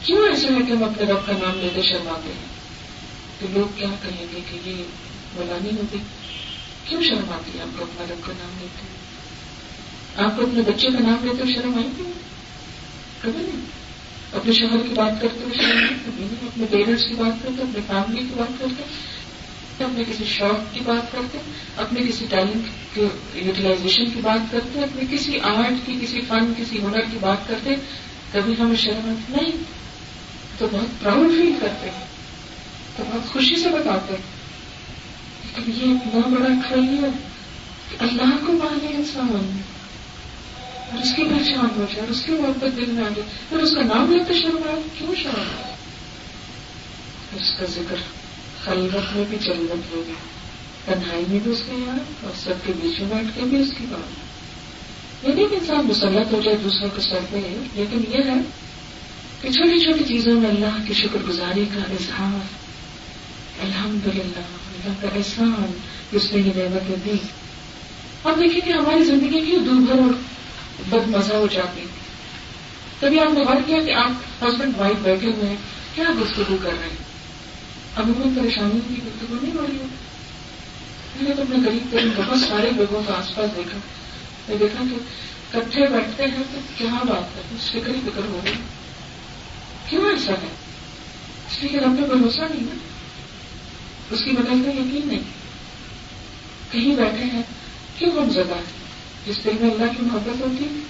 [0.04, 2.46] کیوں ایسا ہے کہ مطلب ہم اپنے رب کا نام لیتے شرماتے ہیں؟
[3.38, 4.84] تو لوگ کیا کہیں گے کہ یہ
[5.34, 5.98] بلانی ہوتی
[6.84, 9.00] کیوں شرم آتی ہے آپ کو اپنا رب کا نام لیتے ہیں۔
[10.26, 12.04] آپ کو اپنے بچے کا نام لیتے شرم آئی تھی
[13.20, 13.60] کبھی نہیں۔
[14.32, 17.62] اپنے شوہر کی بات کرتے ہوئے شرم آئی کبھی نہیں۔ اپنے پیرنٹس کی بات کرتے
[17.62, 18.82] اپنے فیملی کی بات کرتے
[19.84, 21.38] اپنے کسی شوق کی بات کرتے
[21.76, 26.82] اپنے کسی ٹیلنٹ کے یوٹیلائزیشن کی بات کرتے اپنے کسی آرٹ کی، کسی فن، کسی
[26.82, 27.70] ہنر کی بات کرتے
[28.32, 29.79] کبھی ہمیں شرم نہیں۔
[30.60, 32.06] تو بہت پراؤڈ فیل کرتے ہیں۔
[32.96, 34.14] تو بہت خوشی سے بتاتے
[35.56, 37.10] لیکن یہ اتنا بڑا کھڑی ہے
[37.90, 39.30] کہ اللہ کو مانے انسان
[40.90, 43.58] اور اس کی پہچان ہو جائے، اور اس کی محبت دل میں آ جائے۔ پھر
[43.58, 45.74] اس کا نام لیتے شرم آئے، کیوں شرم آئے؟
[47.36, 48.02] اس کا ذکر
[48.64, 50.14] خلوت میں بھی جلت ہوگی
[50.86, 53.70] تنہائی میں بھی اس کے یاد، اور سب کے بیچ میں بیٹھ کے بھی اس
[53.78, 57.40] کی بات۔ یہ نہیں کہ انسان مسلط ہو جائے دوسروں کے سر پہ،
[57.74, 58.40] لیکن یہ ہے
[59.42, 62.38] کہ چھوٹی چھوٹی چیزوں میں اللہ کی شکر گزاری کا اظہار
[63.62, 65.78] الحمد للہ اللہ کا احسان،
[66.12, 67.18] اس نے یہ نعمتیں دی۔
[68.24, 70.12] اب دیکھیں کہ ہماری زندگی کیوں دور بھر اور
[70.88, 71.84] بد مزہ ہو جاتی؟
[73.00, 75.56] کبھی آپ نے غور کیا کہ آپ ہسبینڈ وائف بیٹھے ہوئے ہیں،
[75.94, 76.96] کیا گفتگو کر رہے ہیں؟
[77.96, 79.86] عموماً پریشانیوں کی گفتگو نہیں ہو رہی ہے۔
[81.16, 83.78] میں نے تو اپنے غریب ترین بہت سارے لوگوں کا آس پاس دیکھا۔
[84.48, 84.96] میں دیکھا کہ
[85.50, 88.52] کٹھے بیٹھتے ہیں تو کیا بات کرتے فکر ہی فکر ہو رہی
[89.90, 90.48] کیوں ایسا ہے؟
[91.50, 92.76] اس لیے ہم پہ بھروسہ نہیں ہے
[94.10, 95.40] اس کی بدل کا یقین نہیں۔
[96.70, 97.42] کہیں بیٹھے ہیں،
[97.98, 98.62] کیوں ہم زدہ ہے
[99.26, 100.80] جس دل میں اللہ کی محبت ہوتی ہے،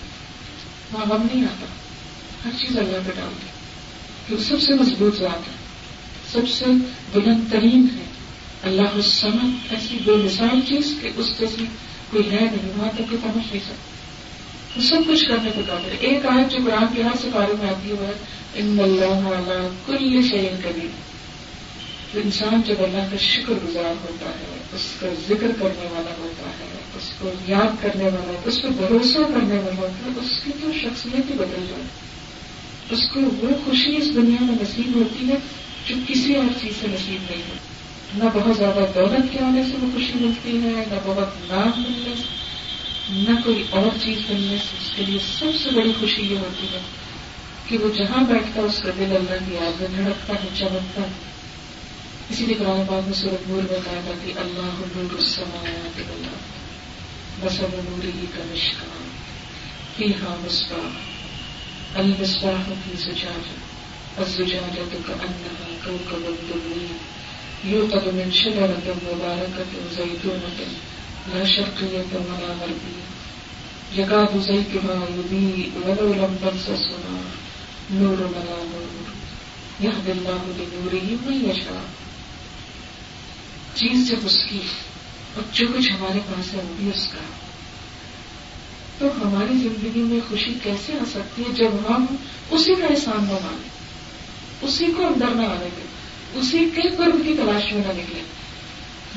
[0.93, 1.67] وہاں غم نہیں آتا۔
[2.45, 3.47] ہر چیز اللہ پہ ڈالتی
[4.27, 5.55] کیونکہ سب سے مضبوط ذات ہے،
[6.33, 6.65] سب سے
[7.13, 8.05] بلند ترین ہے۔
[8.63, 11.65] اللہ السمد ایسی بے مثال چیز کہ اس جیسی
[12.11, 14.00] کوئی ہے نہیں، وہاں تک کہ پہنچ نہیں سکتا
[14.77, 17.55] وہ سب کچھ کرنے کو قابل ہے ایک آیت جو قرآن کے ہر سے بارے
[17.61, 18.13] میں آتی ہے،
[18.55, 20.89] ان اللہ علیہ کل شعین کبھی
[22.21, 26.69] انسان جب اللہ کا شکر گزار ہوتا ہے، اس کا ذکر کرنے والا ہوتا ہے،
[26.99, 30.39] اس کو یاد کرنے والا ہوتا ہے اس پہ بھروسہ کرنے والا ہوتا ہے، اس
[30.45, 31.85] کی تو شخصیت ہی بدل جائے۔
[32.91, 35.37] اس کو وہ خوشی اس دنیا میں نصیب ہوتی ہے
[35.87, 37.59] جو کسی اور چیز سے نصیب نہیں ہے
[38.19, 42.15] نہ بہت زیادہ دولت کے آنے سے وہ خوشی ملتی ہے، نہ بہت نام ملنے
[42.17, 42.40] سے
[43.11, 46.67] نہ کوئی اور چیز ملنے سے اس کے لیے سب سے بڑی خوشی یہ ہوتی
[46.73, 46.81] ہے
[47.69, 51.13] کہ وہ جہاں بیٹھتا اس کا دل اللہ کی یاد میں دھڑکتا ہے، چمکتا ہے۔
[52.31, 56.37] اسی لیے قرآن پاک میں سورت نور میں کہا تھا کہ اللہ نور السماوات اللہ
[57.41, 59.09] بس اب نور ہی کا نشکان
[59.97, 60.99] فی ہاں مصباح،
[61.95, 63.71] المصباح کی سجاجہ
[64.19, 66.87] الزجاجة كأنها كوكب دري
[67.65, 70.61] يوقد من شجرة مباركة زيتونة
[71.35, 73.11] لا شرقية ولا غربية
[73.99, 77.51] يكاد زيتها يضيء ولو لم تمسس نار
[77.91, 79.21] نور ولا نور۔
[79.85, 81.83] يهدي الله لنوره من يشاء
[83.75, 84.59] چیز جب اس کی
[85.35, 87.19] اور جو کچھ ہمارے پاس ہے وہ بھی اس کا۔
[88.99, 92.07] تو ہماری زندگی میں خوشی کیسے آ سکتی ہے جب ہم
[92.51, 93.69] اسی کا احسان نہ مانیں؟
[94.63, 95.87] اسی کو اندر نہ آنے دیں۔
[96.41, 98.23] اسی کے قرب کی تلاش میں نہ نکلے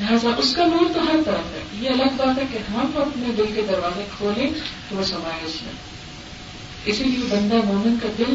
[0.00, 3.26] لہٰذا اس کا نور تو ہر طرف ہے۔ یہ الگ بات ہے کہ ہم اپنے
[3.38, 4.50] دل کے دروازے کھولیں
[4.88, 5.72] تو وہ سمائے اس میں
[6.84, 8.34] اسی لیے بندہ مومن کا دل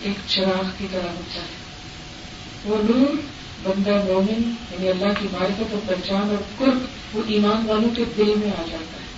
[0.00, 1.68] ایک چراغ کی طرح ہوتا ہے۔
[2.64, 3.14] وہ نور
[3.62, 6.78] بندہ مومن یعنی اللہ کی معرفت اور پہچان اور قرب،
[7.12, 9.08] وہ ایمان والوں کے دل میں آ جاتا ہے۔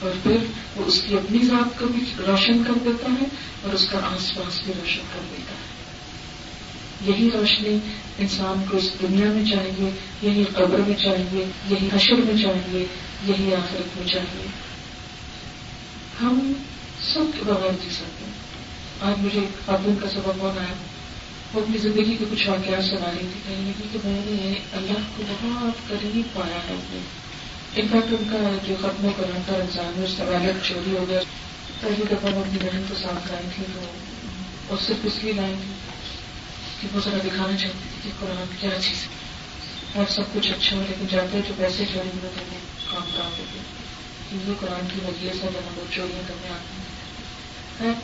[0.00, 0.36] اور پھر
[0.76, 3.26] وہ اس کی اپنی ذات کو بھی روشن کر دیتا ہے
[3.62, 5.61] اور اس کا آس پاس بھی روشن کر دیتا ہے۔
[7.06, 7.78] یہی روشنی
[8.18, 9.90] انسان کو اس دنیا میں چاہیے،
[10.22, 12.86] یہی قبر میں چاہیے، یہی حشر میں چاہیے،
[13.24, 14.46] یہی آخرت میں چاہیے۔
[16.20, 16.52] ہم
[17.00, 18.32] سب کے بغیر جی سکتے ہیں۔
[19.00, 20.74] آج مجھے خاتون کا سبب کون آیا؟
[21.52, 24.98] وہ اپنی زندگی کے کچھ واقعات سنا رہی تھی کہنے لگی کہ میں نے اللہ
[25.16, 26.98] کو بہت قریب پایا ہے۔ اپنے
[27.76, 31.20] انفیکٹ ان کا جو ختم قرآن کا رمضان ہے اس کا والد چوری ہو گیا۔
[31.80, 33.80] پہلی دفعہ وہ اپنی بہن کو ساتھ لائیں تھی تو
[34.68, 35.91] اور صرف اس لیے لائیں تھی۔
[36.82, 39.22] کہ وہ ذرا دکھانا چاہتی تھی کہ قرآن کیا چیز ہے۔
[39.94, 42.56] اور سب کچھ اچھا ہو، لیکن جاتے جو پیسے چوری ہوئے تھے
[42.90, 43.58] کام کام ہوتے
[44.30, 46.92] کہ قرآن کی مجلس ہے جہاں لوگ چوریاں کرنے آتے ہیں
[47.80, 48.00] ہاں؟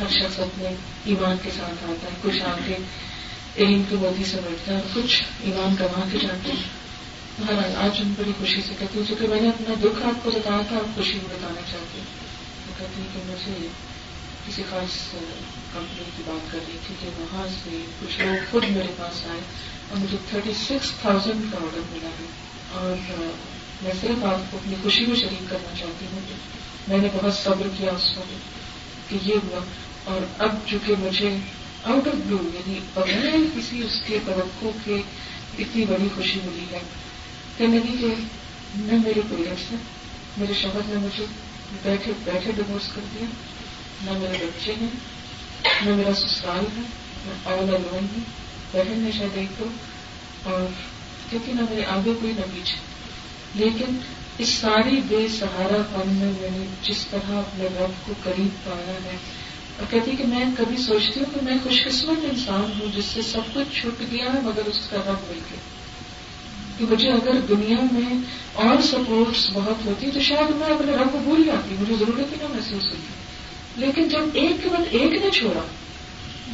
[0.00, 0.68] ہر شخص اپنے
[1.04, 2.76] ایمان کے ساتھ آتا ہے۔ کچھ آ کے
[3.56, 6.78] علم کی موتی سے بیٹھتا ہے اور کچھ ایمان کما کے جاتے ہیں۔
[7.48, 10.30] ہر آج ہم بڑی خوشی سے کہتی ہوں چونکہ میں نے اپنا دکھ آپ کو
[10.30, 12.04] بتایا تھا، آپ خوشی میں بتانا چاہتی ہوں
[12.68, 13.68] وہ کہتی ہیں کہ مجھے
[14.48, 15.14] کسی خاص
[15.72, 17.70] کمپنی کی بات کر رہی تھی کہ وہاں سے
[18.00, 19.40] کچھ لوگ خود میرے پاس آئے
[19.88, 22.26] اور مجھے تھرٹی سکس تھاؤزینڈ کا آڈر ملا ہے
[22.70, 22.96] اور
[23.82, 26.20] میں صرف آپ کو اپنی خوشی میں شریک کرنا چاہتی ہوں
[26.88, 29.60] میں نے بہت صبر کیا اس وقت کہ یہ ہوا
[30.04, 31.36] اور اب چونکہ مجھے
[31.84, 35.02] آؤٹ آف بلو یعنی بغیر کسی اس کے توقع کے
[35.58, 36.80] اتنی بڑی خوشی ملی ہے
[37.56, 38.14] کہ نہیں کہ
[38.74, 39.78] نہ میرے پیرنٹس ہیں،
[40.36, 41.24] میرے شوہر نے مجھے
[41.82, 43.26] بیٹھے بیٹھے ڈیوس کر دیا
[44.04, 44.88] نہ میرے بچے ہیں
[45.86, 46.82] نہ میرا سسرال ہے
[47.26, 48.20] نہ آل الون ہے
[48.72, 49.64] بہن ہے شاید ایک تو
[50.44, 50.66] اور
[51.30, 52.76] کیونکہ نہ میرے آگے کوئی نہ پیچھے۔
[53.54, 53.96] لیکن
[54.38, 58.94] اس ساری بے سہارا پن میں میں نے جس طرح اپنے رب کو قریب پایا
[59.04, 59.16] ہے،
[59.78, 63.22] اور کہتی کہ میں کبھی سوچتی ہوں کہ میں خوش قسمت انسان ہوں جس سے
[63.22, 65.60] سب کچھ چھٹ گیا ہے، مگر اس کا رب مل گیا۔
[66.78, 68.18] کہ مجھے اگر دنیا میں
[68.52, 72.36] اور سپورٹس بہت ہوتی تو شاید میں اپنے رب کو بھول جاتی، مجھے ضرورت ہی
[72.42, 73.17] نہ محسوس ہوتی۔
[73.78, 75.60] لیکن جب ایک کے بعد ایک نے چھوڑا،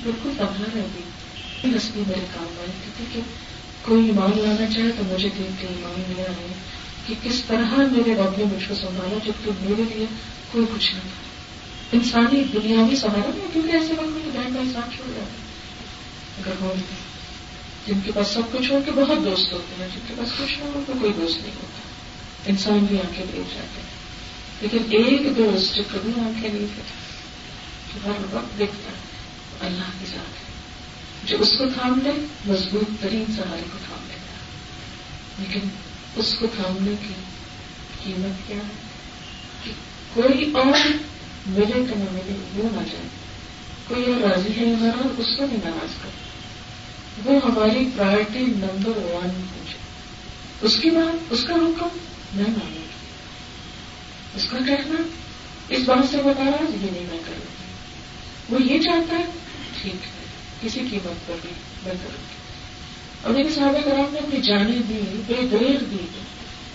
[0.02, 1.02] بالکل تباہ رہ گئی۔
[1.76, 3.20] ہستی میرے کام آئی تھی کہ
[3.82, 6.52] کوئی ایمان لانا چاہے تو مجھے دیکھ کے ایمان ملا ہے
[7.06, 10.06] کہ کس طرح میرے رب نے مجھ کو سنبھالا جبکہ میرے لیے
[10.52, 11.24] کوئی کچھ نہ تھا۔
[11.92, 15.44] انسانی دنیاوی سہارا نہیں، کیونکہ ایسے وقت میں بہن کا انسان چھوڑ جاتا ہے
[16.38, 16.74] اگر ہو
[17.86, 20.58] جن کے پاس سب کچھ ہو کے بہت دوست ہوتے ہیں، جن کے پاس کچھ
[20.58, 21.80] نہ ہو تو کوئی دوست نہیں ہوتا۔
[22.46, 23.92] انسان بھی آنکھیں دیکھ جاتے ہیں،
[24.60, 27.13] لیکن ایک دوست جو کبھی آنکھیں نہیں دیکھتا۔
[28.04, 30.54] ہر وقت دیکھتا ہے اللہ کے ساتھ ہے۔
[31.24, 32.10] جو اس کو تھام لے
[32.46, 34.58] مضبوط ترین سہارے کو تھام لیتا ہے
[35.38, 35.68] لیکن
[36.16, 37.14] اس کو تھامنے کی
[38.04, 38.72] قیمت کیا ہے؟
[39.64, 39.70] کہ
[40.14, 40.88] کوئی اور
[41.46, 43.08] ملے تو نہ ملے، وہ نہ جائے۔
[43.88, 46.08] کوئی اور راضی ہے ہمارا اس کو بھی ناراض کر
[47.24, 49.78] وہ ہماری پرائرٹی نمبر ون پوچھے
[50.60, 51.88] اس کی بات اس کا حکم
[52.34, 52.84] میں مانوں
[54.34, 55.02] اس کا کہنا،
[55.68, 57.53] اس بات سے وہ ناراض یہ نہیں میں کروں
[58.50, 59.24] وہ یہ چاہتا ہے،
[59.82, 60.24] ٹھیک ہے،
[60.60, 61.50] کسی قیمت پر بھی
[61.84, 62.34] میں کروں گی
[63.22, 66.06] اور میرے صحابہ کرام نے اپنی جانیں دی، بے دیر دی۔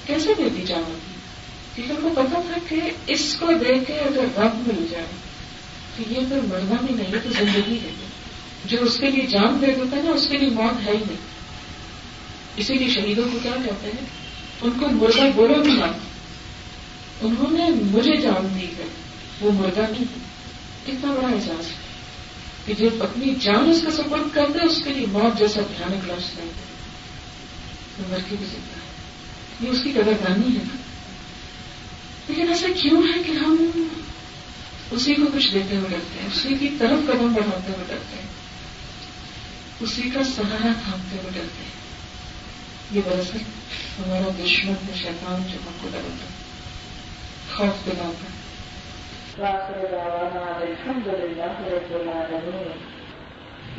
[0.05, 1.19] کیسے دیتی جانا دی
[1.75, 5.05] کیونکہ ان کو پتا تھا کہ اس کو دیکھ کے اگر رب مل جائے،
[5.97, 7.91] تو یہ پھر مرنا بھی نہیں ہے تو زندگی ہے۔
[8.65, 10.97] جو اس کے لیے جان دے دیتا ہے نا اس کے لیے موت ہے ہی
[10.97, 11.17] نہیں۔
[12.57, 14.05] اسی لیے شہیدوں کو کیا کہتے ہیں؟
[14.61, 15.97] ان کو مرغا بولو بھی مت۔
[17.21, 18.85] انہوں نے مجھے جان دی ہے،
[19.41, 20.28] وہ مرغا نہیں۔
[20.87, 21.89] کتنا بڑا احساس ہے
[22.65, 26.11] کہ جو اپنی جان اس کا سپورٹ کر دے اس کے لیے موت جیسا بھیانک
[26.11, 26.49] لفظ نہیں
[27.99, 28.89] وہ مر کے بھی سکتا ہے۔
[29.61, 30.77] یہ اس کی قدر دانی ہے نا۔
[32.27, 33.83] لیکن ایسا کیوں ہے کہ ہم
[34.91, 38.27] اسی کو کچھ دیتے ہوئے ڈرتے ہیں؟ اسی کی طرف قدم بڑھاتے ہوئے ڈرتے ہیں۔
[39.79, 41.79] اسی کا سہارا تھامتے ہوئے ڈرتے ہیں۔
[42.91, 43.37] یہ دراصل
[43.99, 46.25] ہمارا دشمن ہے، شیطان جو ہم کو ڈرتا
[47.55, 48.38] خوف دلاتا
[49.41, 52.77] واخر دعوانا الحمد لله رب العالمين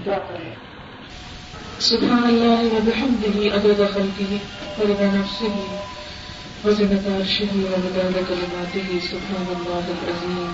[0.06, 0.40] دعاء
[1.88, 4.32] سبحان اللہ وبحمده عدد خلقه
[4.78, 5.54] ورضا نفسه
[6.64, 10.50] وزنة عرشه ومداد كلماته سبحان الله العظيم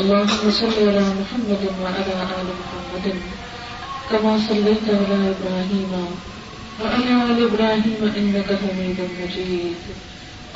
[0.00, 3.06] اللهم صل على محمد وعلى آل محمد
[4.10, 5.92] كما صليت على إبراهيم
[6.80, 9.82] وعلى آل إبراهيم إنك حميد مجيد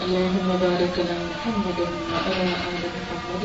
[0.05, 1.79] اللهم بارك على محمد
[2.13, 3.45] وعلى آل محمد.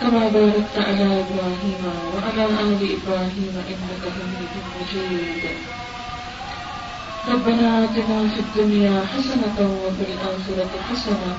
[0.00, 1.82] كما باركت على إبراهيم
[2.14, 5.44] وعلى آل إبراهيم إنك حميد مجيد.
[7.28, 11.30] ربنا آتنا في الدنيا حسنة وفي الآخرة حسنة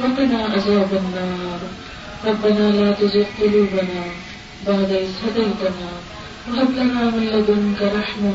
[0.00, 1.60] وقنا عذاب النار.
[2.28, 4.02] ربنا لا تزغ قلوبنا
[4.66, 5.90] بعد إذ هديتنا
[6.48, 8.34] وهب لنا من لدنك رحمة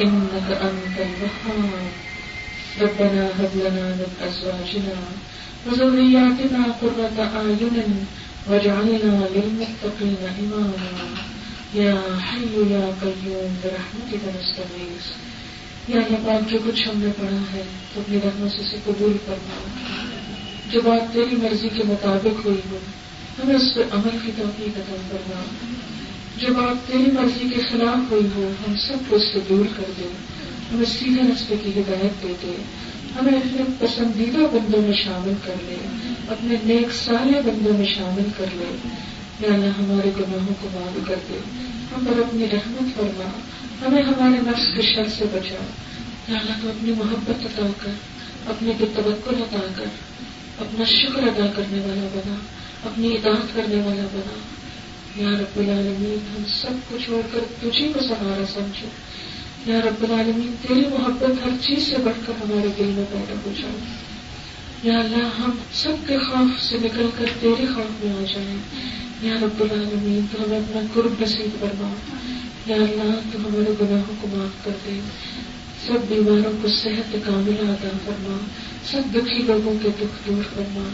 [0.00, 2.09] إنك أنت الوهاب.
[2.78, 4.98] ربنا هب لنا من أزواجنا
[5.66, 8.06] وذرياتنا قرة أعين
[8.46, 11.04] واجعلنا للمتقين إماما.
[11.74, 11.94] يا
[12.26, 15.10] حي يا قيوم، برحمتك نستغيث.
[15.88, 17.62] یا اللہ پاک جو کچھ ہم نے پڑھا ہے،
[17.94, 19.60] تو اپنی رحمت سے اسے قبول کرنا
[20.70, 22.78] جو بات تیری مرضی کے مطابق ہوئی ہو،
[23.38, 25.42] ہمیں اس پہ عمل کی توفیق عطا کرنا
[26.36, 29.90] جو بات تیری مرضی کے خلاف ہوئی ہو، ہم سب کو اس سے دور کر
[29.98, 30.08] دے
[30.72, 32.56] ہمیں سیدھے رستے کی ہدایت دے دے
[33.20, 35.76] ہمیں اپنے پسندیدہ بندوں میں شامل کر لے،
[36.28, 38.76] اپنے نیک سارے بندوں میں شامل کر لے۔
[39.40, 41.38] یا اللہ ہمارے گناہوں کو معاف کر دے۔
[41.92, 43.40] ہم پر اپنی رحمت فرما۔
[43.86, 45.64] ہمیں ہمارے نفس کے شر سے بچا۔
[46.32, 47.90] یا اللہ تو اپنی محبت عطا کر،
[48.46, 49.84] اپنے کو توقع عطا کر،
[50.58, 52.34] اپنا شکر ادا کرنے والا بنا،
[52.84, 54.38] اپنی اطاعت کرنے والا بنا۔
[55.22, 58.86] یا رب العالمین، ہم سب کو چھوڑ کر تجھے کو سہارا سمجھو۔
[59.66, 63.52] یا رب العالمین، تیری محبت ہر چیز سے بڑھ کر ہمارے دل میں پیدا ہو
[63.60, 63.74] جائے۔
[64.82, 68.58] یا اللہ، ہم سب کے خوف سے نکل کر تیرے خوف میں آ جائیں۔
[69.22, 71.94] یا رب العالمین، تو ہمیں اپنا قرب نصیب کرنا
[72.66, 75.00] یا اللہ، تو ہمارے گناہوں کو معاف کر دے۔
[75.86, 78.38] سب بیماروں کو صحت کامل عطا کرنا
[78.90, 80.88] سب دکھی لوگوں کے دکھ دور کرنا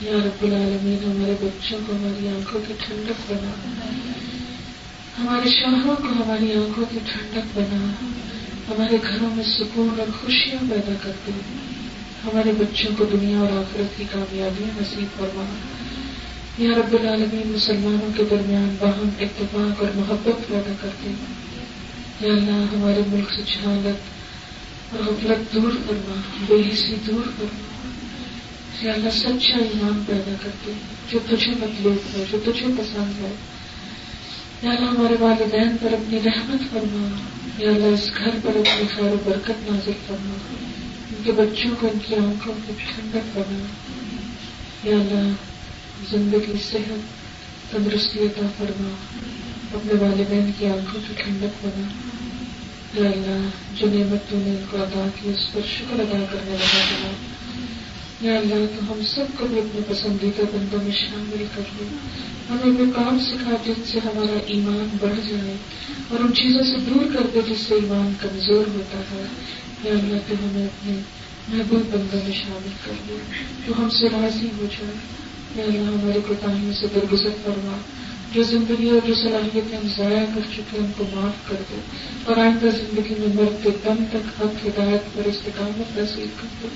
[0.00, 3.50] یا رب العالمین، ہمارے بچوں کو، ہماری آنکھوں کی ٹھنڈک بنا
[5.18, 7.90] ہمارے شوہروں کو، ہماری آنکھوں کی ٹھنڈک بنا،
[8.68, 11.30] ہمارے گھروں میں سکون اور خوشیاں پیدا کر دے
[12.24, 15.44] ہمارے بچوں کو دنیا اور آخرت کی کامیابیاں نصیب فرما۔
[16.58, 21.10] یا رب العالمین، مسلمانوں کے درمیان باہم اتفاق اور محبت پیدا کرتے
[22.20, 24.00] یا اللہ، ہمارے ملک سے جہالت
[24.92, 26.14] اور غفلت دور کرنا
[26.46, 27.88] بے حسی دور کرنا
[28.86, 30.72] یا اللہ، سچا ایمان پیدا کرتے
[31.10, 33.34] جو تجھے مطلوب ہے، جو تجھے پسند ہے
[34.62, 37.08] یا اللہ ہمارے والدین پر اپنی رحمت فرما۔
[37.58, 40.34] یا اللہ اس گھر پر اپنی خیر و برکت نازل فرما۔
[41.10, 43.64] ان کے بچوں کو ان کی آنکھوں کی ٹھنڈک بنا
[44.84, 45.32] یا اللہ
[46.10, 47.20] زندگی، صحت
[47.72, 48.94] تندرستی عطا فرما۔
[49.74, 51.88] اپنے والدین کی آنکھوں کی ٹھنڈک بنا
[52.94, 56.50] یا اللہ جو نعمت تو نے ان کو ادا کی اس پر شکر ادا کرنے
[56.50, 57.10] والا بنا
[58.20, 61.88] یا اللہ تو ہم سب کو بھی اپنے پسندیدہ بندوں میں شامل کر لیں
[62.50, 65.54] ہمیں وہ کام سکھا جن سے ہمارا ایمان بڑھ جائے
[66.08, 69.24] اور ان چیزوں سے دور کر دے جس سے ایمان کمزور ہوتا ہے۔
[69.84, 71.00] یا اللہ تو ہمیں اپنے
[71.48, 73.16] محبوب بندوں میں شامل کر لے
[73.66, 74.94] تو ہم سے راضی ہو جائے۔
[75.56, 77.76] یا اللہ ہمارے کوتاہیوں سے درگزر فرما،
[78.34, 81.80] جو زندگی اور جو صلاحیتیں ہم ضائع کر چکے ہیں، ان کو معاف کر دے۔
[82.24, 86.68] اور آئندہ زندگی میں مرتے دم تک حق، ہدایت پر استقامت نصیب کر دے۔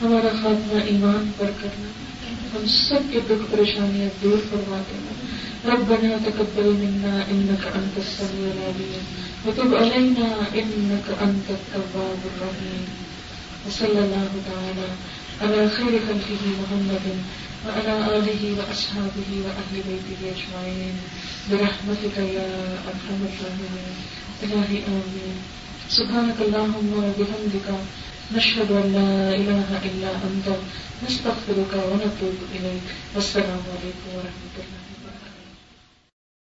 [0.00, 1.88] ہمارا خاتمہ ایمان پر کرنا،
[2.54, 5.12] ہم سب کے دکھ پریشانیاں دور کروا دینا۔
[5.64, 9.04] رب بنا تقبل منا انك انت السميع العليم
[9.46, 12.84] وتب علينا انك انت التواب الرحيم
[13.66, 14.88] وصلى الله تعالى
[15.40, 17.06] على خير خلقه محمد
[17.66, 20.96] وعلى آله وأصحابه وأهل بيته أجمعين
[21.50, 22.50] برحمتك يا
[22.90, 23.96] أرحم الراحمين
[24.42, 25.36] إلهي آمين
[25.88, 27.68] سبحانك اللهم وبحمدك
[28.36, 30.46] نشهد أن لا إله إلا أنت
[31.04, 32.86] نستغفرك ونتوب إليك.
[33.14, 34.81] والسلام عليكم ورحمة الله.